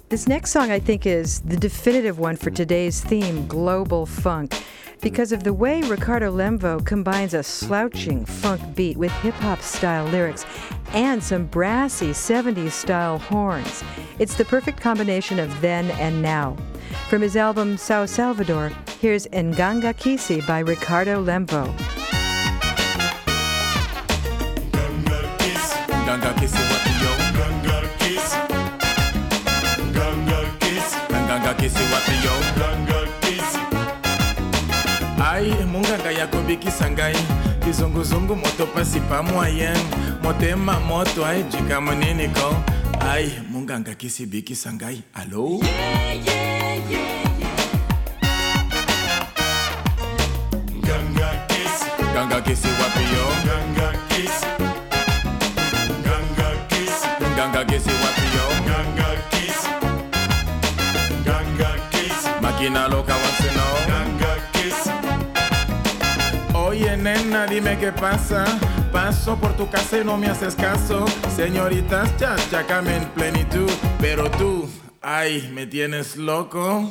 This 0.08 0.28
next 0.28 0.50
song, 0.50 0.70
I 0.70 0.78
think, 0.78 1.06
is 1.06 1.40
the 1.40 1.56
definitive 1.56 2.18
one 2.18 2.36
for 2.36 2.50
today's 2.50 3.02
theme, 3.02 3.46
global 3.46 4.06
funk, 4.06 4.62
because 5.00 5.32
of 5.32 5.42
the 5.42 5.52
way 5.52 5.82
Ricardo 5.82 6.30
Lemvo 6.30 6.84
combines 6.84 7.34
a 7.34 7.42
slouching 7.42 8.24
funk 8.24 8.60
beat 8.74 8.96
with 8.96 9.10
hip 9.20 9.34
hop 9.34 9.60
style 9.60 10.04
lyrics 10.06 10.44
and 10.92 11.22
some 11.22 11.46
brassy 11.46 12.10
70s 12.10 12.72
style 12.72 13.18
horns. 13.18 13.82
It's 14.18 14.34
the 14.34 14.44
perfect 14.44 14.80
combination 14.80 15.38
of 15.38 15.60
then 15.60 15.90
and 15.92 16.22
now. 16.22 16.56
From 17.08 17.22
his 17.22 17.36
album 17.36 17.76
Sao 17.76 18.06
Salvador, 18.06 18.70
here's 19.00 19.26
Nganga 19.28 19.94
Kisi 19.94 20.46
by 20.46 20.60
Ricardo 20.60 21.24
Lemvo. 21.24 22.01
Nganga 31.62 31.70
Kisi 31.70 31.84
wapi 31.94 32.16
yo? 32.26 32.34
Nganga 32.58 33.00
Kisi. 33.20 33.58
Ai, 35.22 35.64
munganga 35.70 36.10
yakobikisa 36.10 36.90
ngai. 36.90 37.14
Kizunguzungu 37.64 38.36
moto 38.36 38.66
pasi 38.66 39.00
pa 39.00 39.22
moyen. 39.22 39.78
Motema 40.22 40.80
moto 40.80 41.24
ai 41.24 41.42
jika 41.44 41.80
monene 41.80 42.28
ko. 42.34 42.56
Ai 43.00 43.30
munganga 43.50 43.94
kisi 43.94 44.26
bikisa 44.26 44.72
ngai. 44.72 45.02
Alo? 45.14 45.60
Ganga 50.82 51.30
kisi. 51.46 51.86
Ganga 52.14 52.40
kisi 52.42 52.68
wapi 52.68 53.04
yo? 53.14 53.24
Ganga 53.46 53.88
kisi 54.08 54.61
dime 67.72 67.78
qué 67.78 67.92
pasa 67.92 68.44
Paso 68.92 69.36
por 69.36 69.54
tu 69.56 69.68
casa 69.68 69.98
y 69.98 70.04
no 70.04 70.16
me 70.16 70.28
haces 70.28 70.54
caso 70.54 71.04
Señoritas 71.34 72.16
chachacame 72.16 72.96
en 72.96 73.04
plenitud 73.10 73.70
Pero 74.00 74.30
tú, 74.30 74.68
ay, 75.00 75.50
me 75.52 75.66
tienes 75.66 76.16
loco 76.16 76.90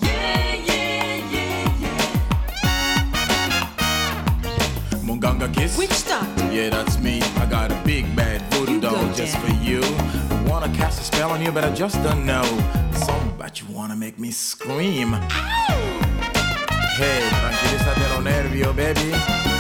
Munganga 5.04 5.52
kiss. 5.52 5.78
Which 5.78 6.06
doctor? 6.08 6.52
Yeah, 6.52 6.70
that's 6.70 6.98
me. 7.00 7.22
I 7.38 7.46
got 7.46 7.70
a 7.70 7.76
big 7.84 8.16
bad 8.16 8.42
voodoo 8.54 8.76
You 8.76 8.80
doll 8.80 9.14
just 9.14 9.36
for 9.38 9.52
you. 9.62 9.82
I 9.82 10.50
wanna 10.50 10.70
cast 10.70 11.02
a 11.02 11.04
spell 11.04 11.32
on 11.32 11.42
you, 11.42 11.52
but 11.52 11.66
I 11.66 11.72
just 11.72 12.02
don't 12.02 12.26
know. 12.26 12.44
Something 12.94 13.32
about 13.36 13.60
you 13.60 13.68
wanna 13.70 13.96
make 13.96 14.18
me 14.18 14.32
scream. 14.32 15.14
Hey, 16.96 17.22
tranquilízate 17.42 18.10
los 18.16 18.24
nervios, 18.24 18.74
baby. 18.74 19.51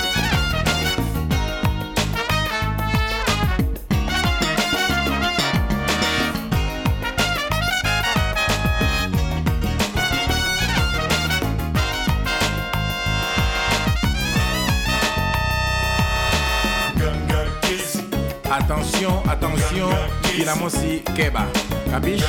Attention, 18.52 19.24
attention, 19.30 19.95
kinamosi 20.22 20.99
keba. 21.16 21.47
Capiche? 21.91 22.26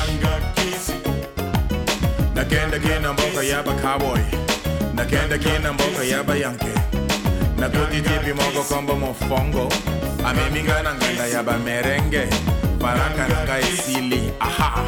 Nakenda 2.35 2.79
kina 2.79 3.13
mboka 3.13 3.43
yaba 3.43 3.73
cowboy. 3.73 4.19
Nakenda 4.95 5.37
kina 5.37 5.73
mboka 5.73 6.03
yaba 6.03 6.35
yankee. 6.35 6.79
Nakutitipi 7.59 8.33
mogo 8.33 8.63
kombo 8.63 8.95
mofongo. 8.95 9.69
Ameminga 10.25 10.83
na 10.83 10.93
nganda 10.95 11.25
yaba 11.27 11.57
merengue. 11.57 12.27
Baraka 12.79 13.27
nanga 13.27 13.59
esili. 13.59 14.31
Aha. 14.39 14.83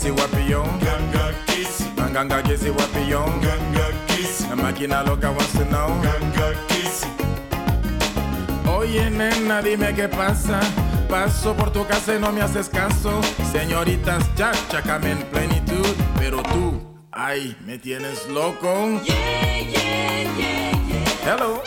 Kisi 0.00 0.10
wapi 0.10 0.50
yo? 0.50 0.64
Ganga 0.80 1.32
kisi. 1.46 1.84
Ganga 2.12 2.42
kisi 2.42 2.70
wapi 2.70 3.10
yo? 3.10 3.20
Ganga 3.42 3.86
kisi. 4.06 4.48
Na 4.48 4.56
máquina 4.56 5.02
loca 5.04 5.30
wants 5.30 5.52
to 5.52 5.64
know. 5.66 5.88
Ganga 6.00 6.54
kisi. 6.68 7.06
Oye 8.66 9.10
nena, 9.10 9.60
dime 9.60 9.92
qué 9.94 10.08
pasa. 10.08 10.60
Paso 11.06 11.54
por 11.54 11.70
tu 11.70 11.84
casa 11.86 12.14
y 12.14 12.18
no 12.18 12.32
me 12.32 12.40
haces 12.40 12.70
caso. 12.70 13.20
Señoritas, 13.52 14.24
ya, 14.36 14.52
chacame 14.70 15.10
en 15.10 15.22
plenitud. 15.24 15.94
Pero 16.18 16.42
tú, 16.44 16.80
ay, 17.12 17.54
me 17.66 17.76
tienes 17.78 18.26
loco. 18.28 19.00
Hello. 21.26 21.62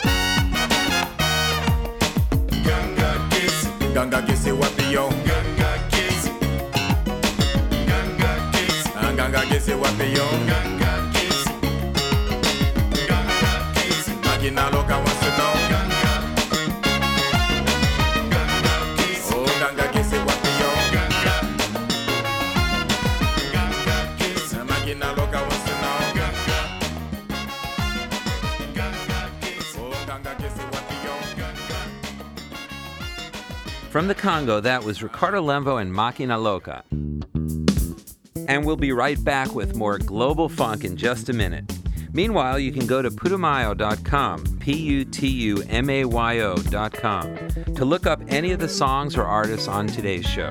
Ganga 2.66 3.10
kisi. 3.30 3.68
Ganga 3.94 4.22
kisi 4.26 4.50
wapi 4.50 4.90
yo? 4.90 5.08
Ganga 5.08 5.53
kisi. 9.40 9.40
Ah, 9.40 9.40
Ganga 9.40 9.46
kisi 9.54 9.72
wapi 9.74 10.06
yo? 10.16 10.26
Ganga 10.48 10.92
kisi. 11.12 11.52
Ganga 13.08 13.52
kisi. 13.74 14.12
Máquina 14.22 14.64
loca 14.72 14.96
wants 14.98 15.20
to 15.20 15.30
know. 15.36 15.54
Ganga. 15.70 16.12
Ganga 18.30 18.74
kisi. 18.96 19.34
Oh, 19.34 19.46
Ganga 19.60 19.86
kisi 19.94 20.16
wapi 20.26 20.50
yo? 20.60 20.70
Ganga. 20.94 21.34
Ganga 23.54 23.96
kisi. 24.18 24.56
Ah, 24.56 24.64
Máquina 24.70 25.08
loca 25.16 25.40
wants 25.48 25.64
to 25.66 25.72
know. 25.82 25.98
Ganga. 26.18 26.58
Ganga 28.74 29.20
kisi. 29.40 29.78
Oh, 29.80 30.06
Ganga 30.06 30.32
kisi 30.40 30.62
wapi 30.72 30.96
yo? 31.06 31.14
Ganga. 31.38 31.78
From 33.90 34.08
the 34.08 34.14
Congo, 34.14 34.60
that 34.60 34.84
was 34.84 35.02
Ricardo 35.02 35.40
Lemvo 35.42 35.80
and 35.80 35.92
Máquina 35.92 36.40
Loca. 36.40 36.82
And 38.48 38.64
we'll 38.64 38.76
be 38.76 38.92
right 38.92 39.22
back 39.22 39.54
with 39.54 39.76
more 39.76 39.98
global 39.98 40.48
funk 40.48 40.84
in 40.84 40.96
just 40.96 41.28
a 41.28 41.32
minute. 41.32 41.64
Meanwhile, 42.12 42.60
you 42.60 42.70
can 42.70 42.86
go 42.86 43.02
to 43.02 43.10
putumayo.com, 43.10 44.58
P 44.60 44.72
U 44.76 45.04
T 45.04 45.28
U 45.28 45.62
M 45.68 45.90
A 45.90 46.04
Y 46.04 46.40
O.com, 46.40 47.36
to 47.74 47.84
look 47.84 48.06
up 48.06 48.20
any 48.28 48.52
of 48.52 48.60
the 48.60 48.68
songs 48.68 49.16
or 49.16 49.24
artists 49.24 49.66
on 49.66 49.88
today's 49.88 50.24
show. 50.24 50.50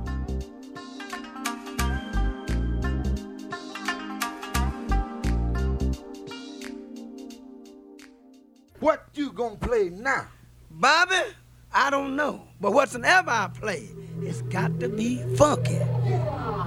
But 12.61 12.73
whatsoever 12.73 13.31
I 13.31 13.49
play, 13.59 13.89
it's 14.21 14.43
got 14.43 14.79
to 14.81 14.87
be 14.87 15.17
funky. 15.35 15.79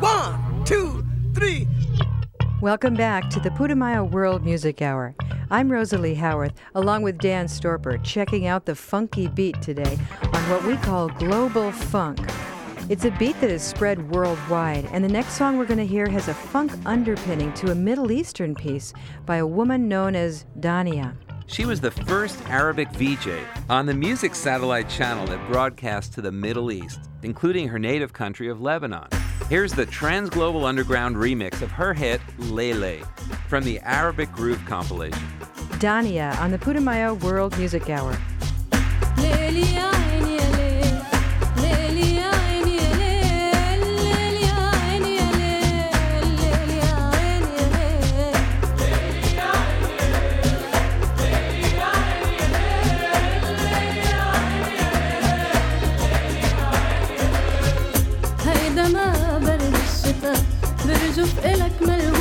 One, 0.00 0.64
two, 0.64 1.06
three. 1.34 1.68
Welcome 2.60 2.94
back 2.94 3.30
to 3.30 3.38
the 3.38 3.50
Putumayo 3.50 4.10
World 4.10 4.44
Music 4.44 4.82
Hour. 4.82 5.14
I'm 5.52 5.70
Rosalie 5.70 6.16
Howarth, 6.16 6.54
along 6.74 7.02
with 7.02 7.18
Dan 7.18 7.46
Storper, 7.46 8.02
checking 8.02 8.48
out 8.48 8.66
the 8.66 8.74
funky 8.74 9.28
beat 9.28 9.62
today 9.62 9.96
on 10.32 10.50
what 10.50 10.64
we 10.64 10.76
call 10.78 11.10
global 11.10 11.70
funk. 11.70 12.18
It's 12.88 13.04
a 13.04 13.12
beat 13.12 13.40
that 13.40 13.50
is 13.50 13.62
spread 13.62 14.10
worldwide, 14.10 14.86
and 14.86 15.04
the 15.04 15.08
next 15.08 15.34
song 15.34 15.56
we're 15.56 15.64
going 15.64 15.78
to 15.78 15.86
hear 15.86 16.08
has 16.08 16.26
a 16.26 16.34
funk 16.34 16.72
underpinning 16.84 17.52
to 17.54 17.70
a 17.70 17.74
Middle 17.76 18.10
Eastern 18.10 18.56
piece 18.56 18.92
by 19.26 19.36
a 19.36 19.46
woman 19.46 19.86
known 19.86 20.16
as 20.16 20.44
Dania. 20.58 21.14
She 21.46 21.66
was 21.66 21.80
the 21.80 21.90
first 21.90 22.40
Arabic 22.48 22.88
VJ 22.92 23.28
on 23.68 23.86
the 23.86 23.94
music 23.94 24.34
satellite 24.34 24.88
channel 24.88 25.26
that 25.26 25.46
broadcast 25.46 26.12
to 26.14 26.22
the 26.22 26.32
Middle 26.32 26.72
East, 26.72 27.00
including 27.22 27.68
her 27.68 27.78
native 27.78 28.12
country 28.12 28.48
of 28.48 28.60
Lebanon. 28.60 29.08
Here's 29.48 29.72
the 29.72 29.86
Transglobal 29.86 30.64
Underground 30.64 31.16
remix 31.16 31.60
of 31.60 31.70
her 31.70 31.92
hit 31.92 32.20
Leiley 32.38 33.06
from 33.48 33.62
the 33.62 33.78
Arabic 33.80 34.32
Groove 34.32 34.64
compilation. 34.64 35.22
Dania 35.78 36.38
on 36.40 36.50
the 36.50 36.58
Putumayo 36.58 37.22
World 37.22 37.56
Music 37.58 37.90
Hour. 37.90 38.16
Lelia. 39.18 39.93
أشوف 61.24 61.46
إلك 61.46 61.72
ملوك 61.82 62.13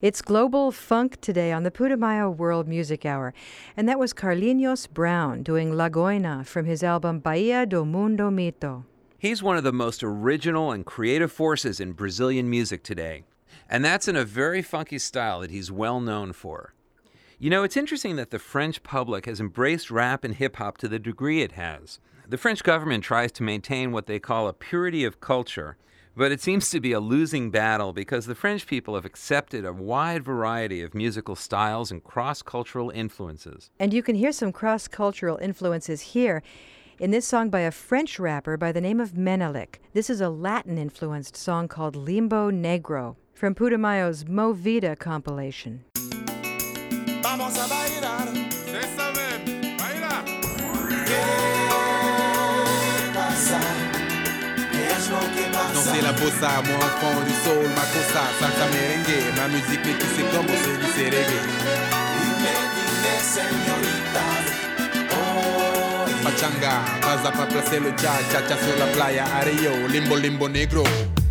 It's 0.00 0.22
Global 0.22 0.72
Funk 0.72 1.20
today 1.20 1.52
on 1.52 1.62
the 1.62 1.70
Putumayo 1.70 2.34
World 2.34 2.66
Music 2.66 3.04
Hour. 3.04 3.34
And 3.76 3.86
that 3.86 3.98
was 3.98 4.14
Carlinhos 4.14 4.88
Brown 4.88 5.42
doing 5.42 5.72
Lagoinha 5.72 6.46
from 6.46 6.64
his 6.64 6.82
album 6.82 7.18
Bahia 7.18 7.66
do 7.66 7.84
Mundo 7.84 8.30
Mito. 8.30 8.84
He's 9.18 9.42
one 9.42 9.58
of 9.58 9.62
the 9.62 9.74
most 9.74 10.02
original 10.02 10.72
and 10.72 10.86
creative 10.86 11.30
forces 11.30 11.80
in 11.80 11.92
Brazilian 11.92 12.48
music 12.48 12.82
today. 12.82 13.24
And 13.68 13.84
that's 13.84 14.08
in 14.08 14.16
a 14.16 14.24
very 14.24 14.62
funky 14.62 14.98
style 14.98 15.40
that 15.40 15.50
he's 15.50 15.70
well 15.70 16.00
known 16.00 16.32
for. 16.32 16.72
You 17.38 17.50
know, 17.50 17.62
it's 17.62 17.76
interesting 17.76 18.16
that 18.16 18.30
the 18.30 18.38
French 18.38 18.82
public 18.82 19.26
has 19.26 19.38
embraced 19.38 19.90
rap 19.90 20.24
and 20.24 20.34
hip 20.34 20.56
hop 20.56 20.78
to 20.78 20.88
the 20.88 20.98
degree 20.98 21.42
it 21.42 21.52
has. 21.52 22.00
The 22.26 22.38
French 22.38 22.62
government 22.62 23.04
tries 23.04 23.32
to 23.32 23.42
maintain 23.42 23.92
what 23.92 24.06
they 24.06 24.18
call 24.18 24.48
a 24.48 24.54
purity 24.54 25.04
of 25.04 25.20
culture, 25.20 25.76
but 26.20 26.30
it 26.30 26.42
seems 26.42 26.68
to 26.68 26.80
be 26.80 26.92
a 26.92 27.00
losing 27.00 27.50
battle 27.50 27.94
because 27.94 28.26
the 28.26 28.34
French 28.34 28.66
people 28.66 28.94
have 28.94 29.06
accepted 29.06 29.64
a 29.64 29.72
wide 29.72 30.22
variety 30.22 30.82
of 30.82 30.92
musical 30.92 31.34
styles 31.34 31.90
and 31.90 32.04
cross 32.04 32.42
cultural 32.42 32.90
influences. 32.90 33.70
And 33.78 33.94
you 33.94 34.02
can 34.02 34.16
hear 34.16 34.30
some 34.30 34.52
cross 34.52 34.86
cultural 34.86 35.38
influences 35.38 36.02
here 36.12 36.42
in 36.98 37.10
this 37.10 37.26
song 37.26 37.48
by 37.48 37.60
a 37.60 37.70
French 37.70 38.18
rapper 38.18 38.58
by 38.58 38.70
the 38.70 38.82
name 38.82 39.00
of 39.00 39.16
Menelik. 39.16 39.80
This 39.94 40.10
is 40.10 40.20
a 40.20 40.28
Latin 40.28 40.76
influenced 40.76 41.38
song 41.38 41.68
called 41.68 41.96
Limbo 41.96 42.50
Negro 42.50 43.16
from 43.32 43.54
Putumayo's 43.54 44.28
Mo' 44.28 44.52
Vida 44.52 44.96
compilation. 44.96 45.84
Vamos 47.22 47.56
a 47.56 47.66
bailar. 47.66 48.28
Esa 48.68 49.10
vez, 49.14 49.40
baila. 49.78 50.22
Danser 55.74 56.02
la 56.02 56.12
bossa, 56.12 56.62
moi 56.66 56.76
enfant 56.76 57.20
du 57.26 57.34
soul, 57.44 57.68
ma 57.76 57.84
cosa, 57.92 58.24
salsa 58.38 58.66
merengue, 58.72 59.18
ma 59.36 59.48
musique 59.48 59.84
métissée 59.84 60.24
comme 60.32 60.46
au 60.46 60.56
sein 60.56 60.76
du 60.78 61.04
reggae. 61.04 61.80
Pachanga, 66.22 66.80
vas 67.02 67.28
à 67.28 67.32
pas 67.32 67.46
placer 67.46 67.80
le 67.80 67.90
cha 67.90 68.12
cha 68.30 68.40
cha 68.46 68.56
sur 68.56 68.76
la 68.78 68.86
playa 68.92 69.24
Ario, 69.40 69.88
limbo 69.88 70.16
limbo 70.16 70.48
negro. 70.48 70.84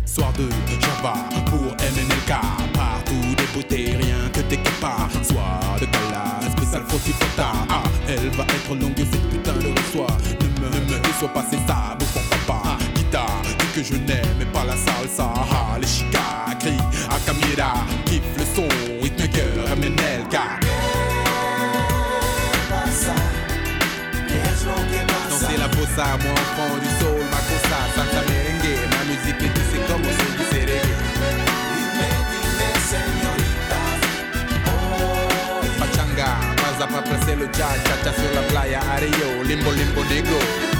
Soir 0.04 0.32
de 0.32 0.48
Java 0.80 1.14
pour 1.46 1.60
MNLK, 1.60 2.28
partout 2.74 3.34
des 3.36 3.46
beautés, 3.54 3.96
rien 3.96 4.28
que 4.32 4.40
des 4.40 4.58
pas. 4.80 5.08
Soir 5.22 5.76
de 5.80 5.86
gala, 5.86 6.40
spécial 6.50 6.82
fota. 6.88 7.52
Ah, 7.68 7.82
elle 8.08 8.30
va 8.30 8.44
être 8.44 8.74
longue 8.74 8.96
cette 8.96 9.28
putain 9.30 9.52
de 9.52 9.72
soir. 9.92 10.10
Ne 10.40 10.46
me, 10.60 10.74
ne 10.74 10.80
me 10.92 10.98
déçois 10.98 11.32
pas, 11.32 11.44
c'est 11.48 11.64
ça, 11.66 11.96
je 13.82 13.94
n'aime 13.94 14.46
pas 14.52 14.64
la 14.64 14.76
salsa. 14.76 15.32
Ah, 15.36 15.78
les 15.80 15.86
chicas, 15.86 16.54
cri, 16.58 16.76
Akamira, 17.10 17.72
kiffe 18.04 18.22
le 18.36 18.44
son, 18.54 18.68
rythme 19.02 19.28
cœur, 19.28 19.76
MNLK. 19.76 20.36
Danser 25.30 25.56
la 25.58 25.68
bossa, 25.68 26.18
moi 26.22 26.32
enfant 26.32 26.76
du 26.78 26.90
soul, 27.00 27.22
ma 27.30 27.40
cosa, 27.48 27.78
salsa 27.94 28.22
merengue, 28.28 28.76
ma 28.92 29.04
musique 29.04 29.42
est 29.42 29.60
c'est 29.70 29.92
comme 29.92 30.02
c'est 30.04 30.36
du 30.36 30.44
serré. 30.50 30.80
Pachanga, 35.78 36.30
vas 36.78 36.84
à 36.84 36.88
pas 36.88 37.02
placer 37.02 37.36
le 37.36 37.46
cha 37.46 37.68
cha 37.84 38.12
sur 38.12 38.34
la 38.34 38.42
playa 38.48 38.80
Ario, 38.94 39.42
limbo 39.44 39.70
limbo 39.72 40.04
negro. 40.04 40.79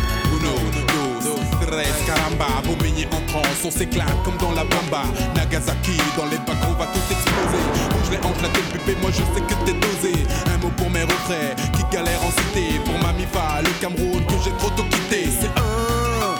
Tres, 1.70 1.94
caramba, 2.04 2.46
Bobigny 2.64 3.06
en 3.12 3.20
transe, 3.30 3.64
on 3.64 3.70
s'éclate 3.70 4.22
comme 4.24 4.36
dans 4.38 4.50
la 4.50 4.64
bamba. 4.64 5.04
Nagasaki, 5.36 5.96
dans 6.16 6.26
les 6.26 6.38
bacs, 6.38 6.56
on 6.68 6.72
va 6.72 6.86
tout 6.86 6.98
exploser. 7.14 7.62
Rouge 7.94 8.10
les 8.10 8.18
hanches, 8.26 8.42
la 8.42 8.48
tête 8.48 8.68
pupée, 8.72 8.96
moi 9.00 9.10
je 9.12 9.18
sais 9.18 9.40
que 9.40 9.54
t'es 9.64 9.74
dosé. 9.74 10.14
Un 10.52 10.58
mot 10.58 10.72
pour 10.76 10.90
mes 10.90 11.02
retraits, 11.02 11.54
qui 11.72 11.84
galèrent 11.92 12.24
en 12.24 12.30
cité. 12.32 12.80
Pour 12.84 12.98
ma 12.98 13.12
mifa, 13.12 13.62
le 13.62 13.70
Cameroun, 13.80 14.24
que 14.26 14.34
j'ai 14.44 14.50
trop 14.58 14.70
tôt 14.70 14.82
quitté. 14.90 15.28
C'est 15.40 15.46
un. 15.46 16.34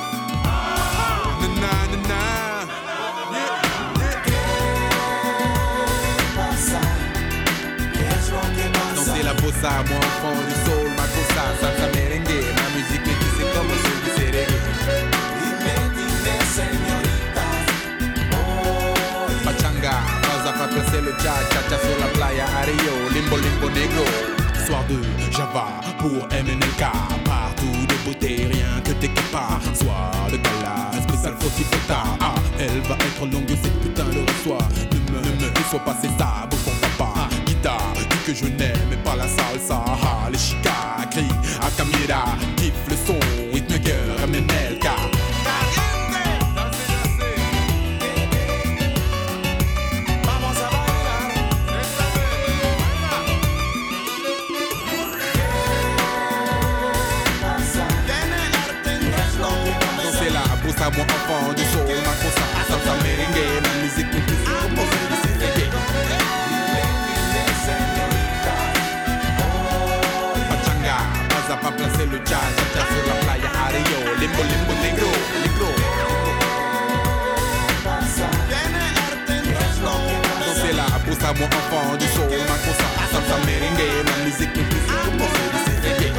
Nana, 1.41 1.75
nana. 1.93 2.67
Danser 8.97 9.23
la 9.23 9.35
bossa, 9.35 9.71
moi 9.89 9.99
enfant 9.99 10.35
du 10.49 10.55
soul, 10.65 10.80
placer 20.71 21.01
le 21.01 21.13
cha 21.23 21.35
cha 21.53 21.61
cha 21.69 21.79
sur 21.79 21.97
la 22.01 22.07
playa 22.15 22.47
Ario, 22.61 22.95
limbo 23.13 23.37
limbo 23.37 23.69
negro. 23.71 24.05
Soir 24.67 24.85
de 24.89 24.99
Java 25.33 25.67
pour 25.99 26.29
MNLK, 26.31 26.83
partout 27.25 27.87
de 27.89 27.97
beauté, 28.05 28.49
rien 28.53 28.81
que 28.85 28.93
des 29.01 29.09
pas. 29.33 29.59
Soir 29.75 30.13
de 30.31 30.37
gala, 30.37 30.91
spécial 31.03 31.35
fautif 31.41 31.67
fota. 31.71 32.03
Ah, 32.21 32.35
elle 32.59 32.81
va 32.89 32.95
être 32.95 33.27
longue 33.27 33.49
cette 33.63 33.81
putain 33.81 34.05
de 34.05 34.25
soir. 34.45 34.63
Ne 34.93 34.99
me, 35.13 35.21
ne 35.21 35.31
me 35.45 35.51
déçois 35.55 35.81
pas, 35.81 35.95
bouffon 36.51 36.73
papa. 36.81 37.29
Guitare, 37.47 37.93
dis 37.95 38.19
que 38.27 38.35
je 38.35 38.47
n'aime 38.47 38.97
pas 39.05 39.17
la 39.17 39.27
salsa. 39.27 39.83
Ah, 39.89 40.29
les 40.31 40.39
moi 81.41 81.49
enfant 81.49 81.97
du 81.97 82.07
soul, 82.15 82.29
ma 82.51 82.57
cosa, 82.65 82.89
salsa 83.11 83.37
merengue, 83.47 83.89
ma 84.05 84.25
musique 84.25 84.55
me 84.57 84.63
c'est 85.65 85.81
du 85.81 85.89
reggae. 85.89 86.13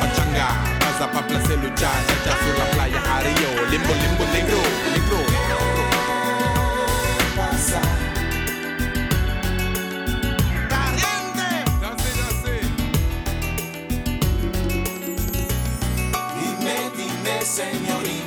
Pachanga, 0.00 0.48
vas 0.80 1.04
à 1.04 1.08
pas 1.08 1.22
placer 1.28 1.56
le 1.62 1.68
cha 1.76 1.92
cha 2.24 2.32
sur 2.42 2.54
la 2.58 2.66
playa 2.74 3.00
Ario, 3.16 3.50
limbo 3.70 3.92
limbo 4.02 4.24
negro, 4.32 4.62
negro. 4.94 5.20
Señoritas. 17.44 18.17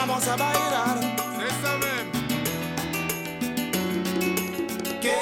Vamos 0.00 0.28
a 0.28 0.36
bailar. 0.36 0.96
¿Qué 5.02 5.18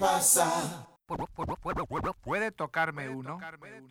pasa? 0.00 0.88
¿Puede 2.24 2.50
tocarme 2.50 3.08
uno? 3.08 3.38
Ven 3.62 3.88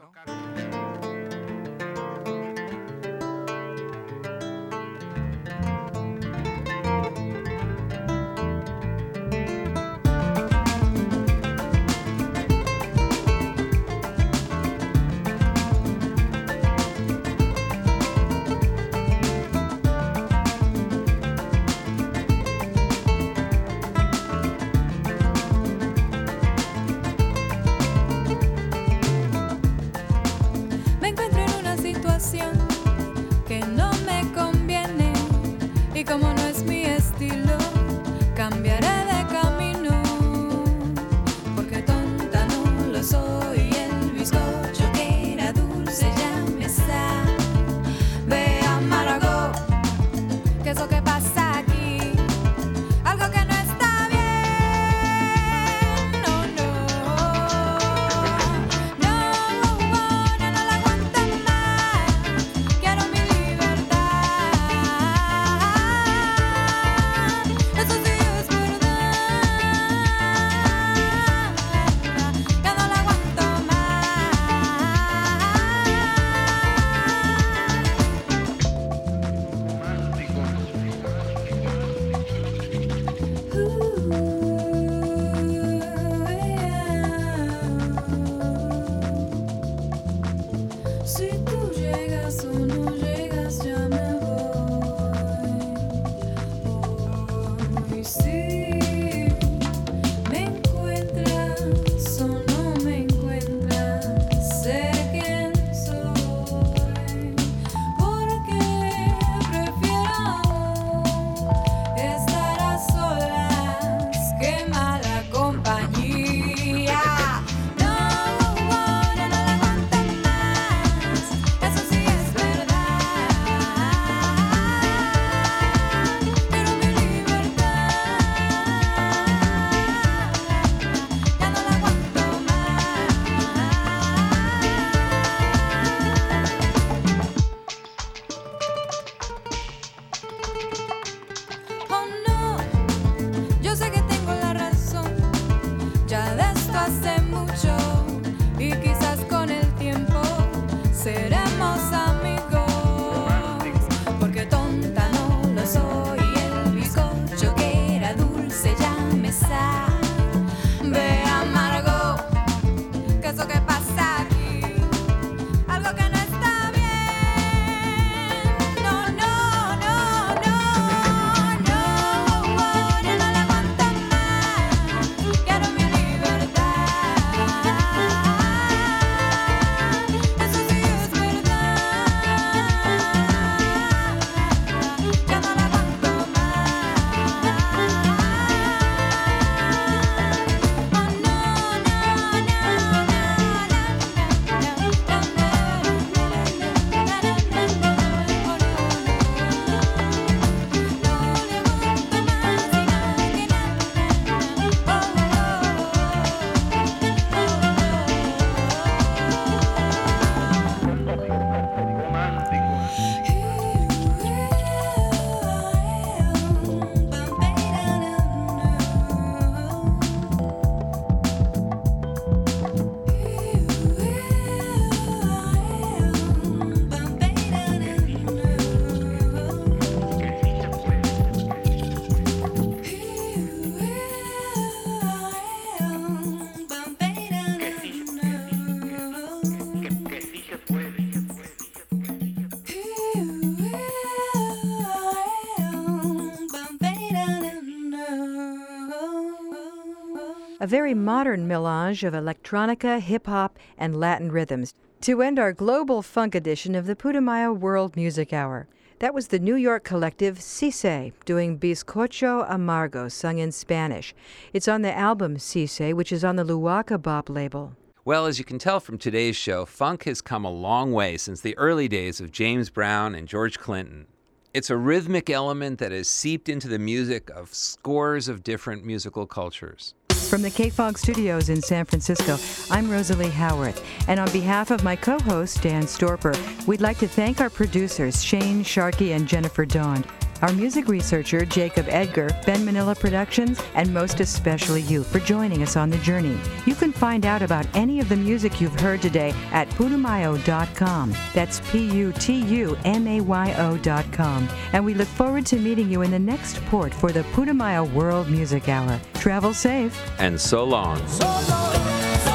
very 250.69 250.93
modern 250.93 251.47
melange 251.47 252.03
of 252.03 252.13
electronica, 252.13 252.99
hip 252.99 253.25
hop, 253.25 253.57
and 253.75 253.99
Latin 253.99 254.31
rhythms 254.31 254.75
to 255.01 255.23
end 255.23 255.39
our 255.39 255.51
global 255.51 256.03
funk 256.03 256.35
edition 256.35 256.75
of 256.75 256.85
the 256.85 256.95
Putumayo 256.95 257.57
World 257.57 257.95
Music 257.95 258.31
Hour. 258.31 258.67
That 258.99 259.15
was 259.15 259.29
the 259.29 259.39
New 259.39 259.55
York 259.55 259.83
collective 259.83 260.39
Si 260.39 260.69
Se 260.69 261.11
doing 261.25 261.57
Bizcocho 261.57 262.47
Amargo, 262.47 263.11
sung 263.11 263.39
in 263.39 263.51
Spanish. 263.51 264.13
It's 264.53 264.67
on 264.67 264.83
the 264.83 264.95
album 264.95 265.39
Si 265.39 265.65
Se, 265.65 265.93
which 265.93 266.11
is 266.11 266.23
on 266.23 266.35
the 266.35 266.43
Luaka 266.43 267.01
Bop 267.01 267.31
label. 267.31 267.75
Well, 268.05 268.27
as 268.27 268.37
you 268.37 268.45
can 268.45 268.59
tell 268.59 268.79
from 268.79 268.99
today's 268.99 269.35
show, 269.35 269.65
funk 269.65 270.03
has 270.03 270.21
come 270.21 270.45
a 270.45 270.51
long 270.51 270.91
way 270.91 271.17
since 271.17 271.41
the 271.41 271.57
early 271.57 271.87
days 271.87 272.21
of 272.21 272.31
James 272.31 272.69
Brown 272.69 273.15
and 273.15 273.27
George 273.27 273.57
Clinton. 273.57 274.05
It's 274.53 274.69
a 274.69 274.77
rhythmic 274.77 275.31
element 275.31 275.79
that 275.79 275.91
has 275.91 276.07
seeped 276.07 276.47
into 276.47 276.67
the 276.67 276.77
music 276.77 277.31
of 277.31 277.55
scores 277.55 278.27
of 278.27 278.43
different 278.43 278.85
musical 278.85 279.25
cultures. 279.25 279.95
From 280.29 280.43
the 280.43 280.51
KFOG 280.51 280.95
studios 280.95 281.49
in 281.49 281.59
San 281.59 281.85
Francisco, 281.85 282.37
I'm 282.69 282.87
Rosalie 282.87 283.31
Howarth, 283.31 283.83
and 284.07 284.19
on 284.19 284.31
behalf 284.31 284.69
of 284.69 284.83
my 284.83 284.95
co 284.95 285.17
host, 285.17 285.63
Dan 285.63 285.85
Storper, 285.85 286.37
we'd 286.67 286.81
like 286.81 286.99
to 286.99 287.07
thank 287.07 287.41
our 287.41 287.49
producers, 287.49 288.23
Shane 288.23 288.63
Sharkey 288.63 289.13
and 289.13 289.27
Jennifer 289.27 289.65
Dawn, 289.65 290.05
our 290.41 290.51
music 290.53 290.87
researcher, 290.87 291.45
Jacob 291.45 291.87
Edgar, 291.89 292.29
Ben 292.45 292.61
Manilla 292.61 292.97
Productions, 292.97 293.61
and 293.75 293.93
most 293.93 294.19
especially 294.19 294.81
you 294.81 295.03
for 295.03 295.19
joining 295.19 295.63
us 295.63 295.75
on 295.75 295.89
the 295.89 295.97
journey. 295.99 296.37
You 296.65 296.75
can 296.75 296.91
find 296.91 297.25
out 297.25 297.41
about 297.41 297.67
any 297.75 297.99
of 297.99 298.09
the 298.09 298.15
music 298.15 298.61
you've 298.61 298.79
heard 298.79 299.01
today 299.01 299.33
at 299.51 299.69
putumayo.com. 299.69 301.13
That's 301.33 301.61
P 301.71 301.91
U 301.91 302.11
T 302.13 302.41
U 302.41 302.77
M 302.85 303.07
A 303.07 303.21
Y 303.21 303.55
O.com. 303.57 304.49
And 304.73 304.85
we 304.85 304.93
look 304.93 305.07
forward 305.07 305.45
to 305.47 305.57
meeting 305.57 305.91
you 305.91 306.01
in 306.01 306.11
the 306.11 306.19
next 306.19 306.63
port 306.65 306.93
for 306.93 307.11
the 307.11 307.23
Putumayo 307.33 307.91
World 307.93 308.29
Music 308.29 308.69
Hour. 308.69 308.99
Travel 309.15 309.53
safe. 309.53 309.99
And 310.19 310.39
so 310.39 310.63
long. 310.63 311.05
So 311.07 311.25
long. 311.25 312.28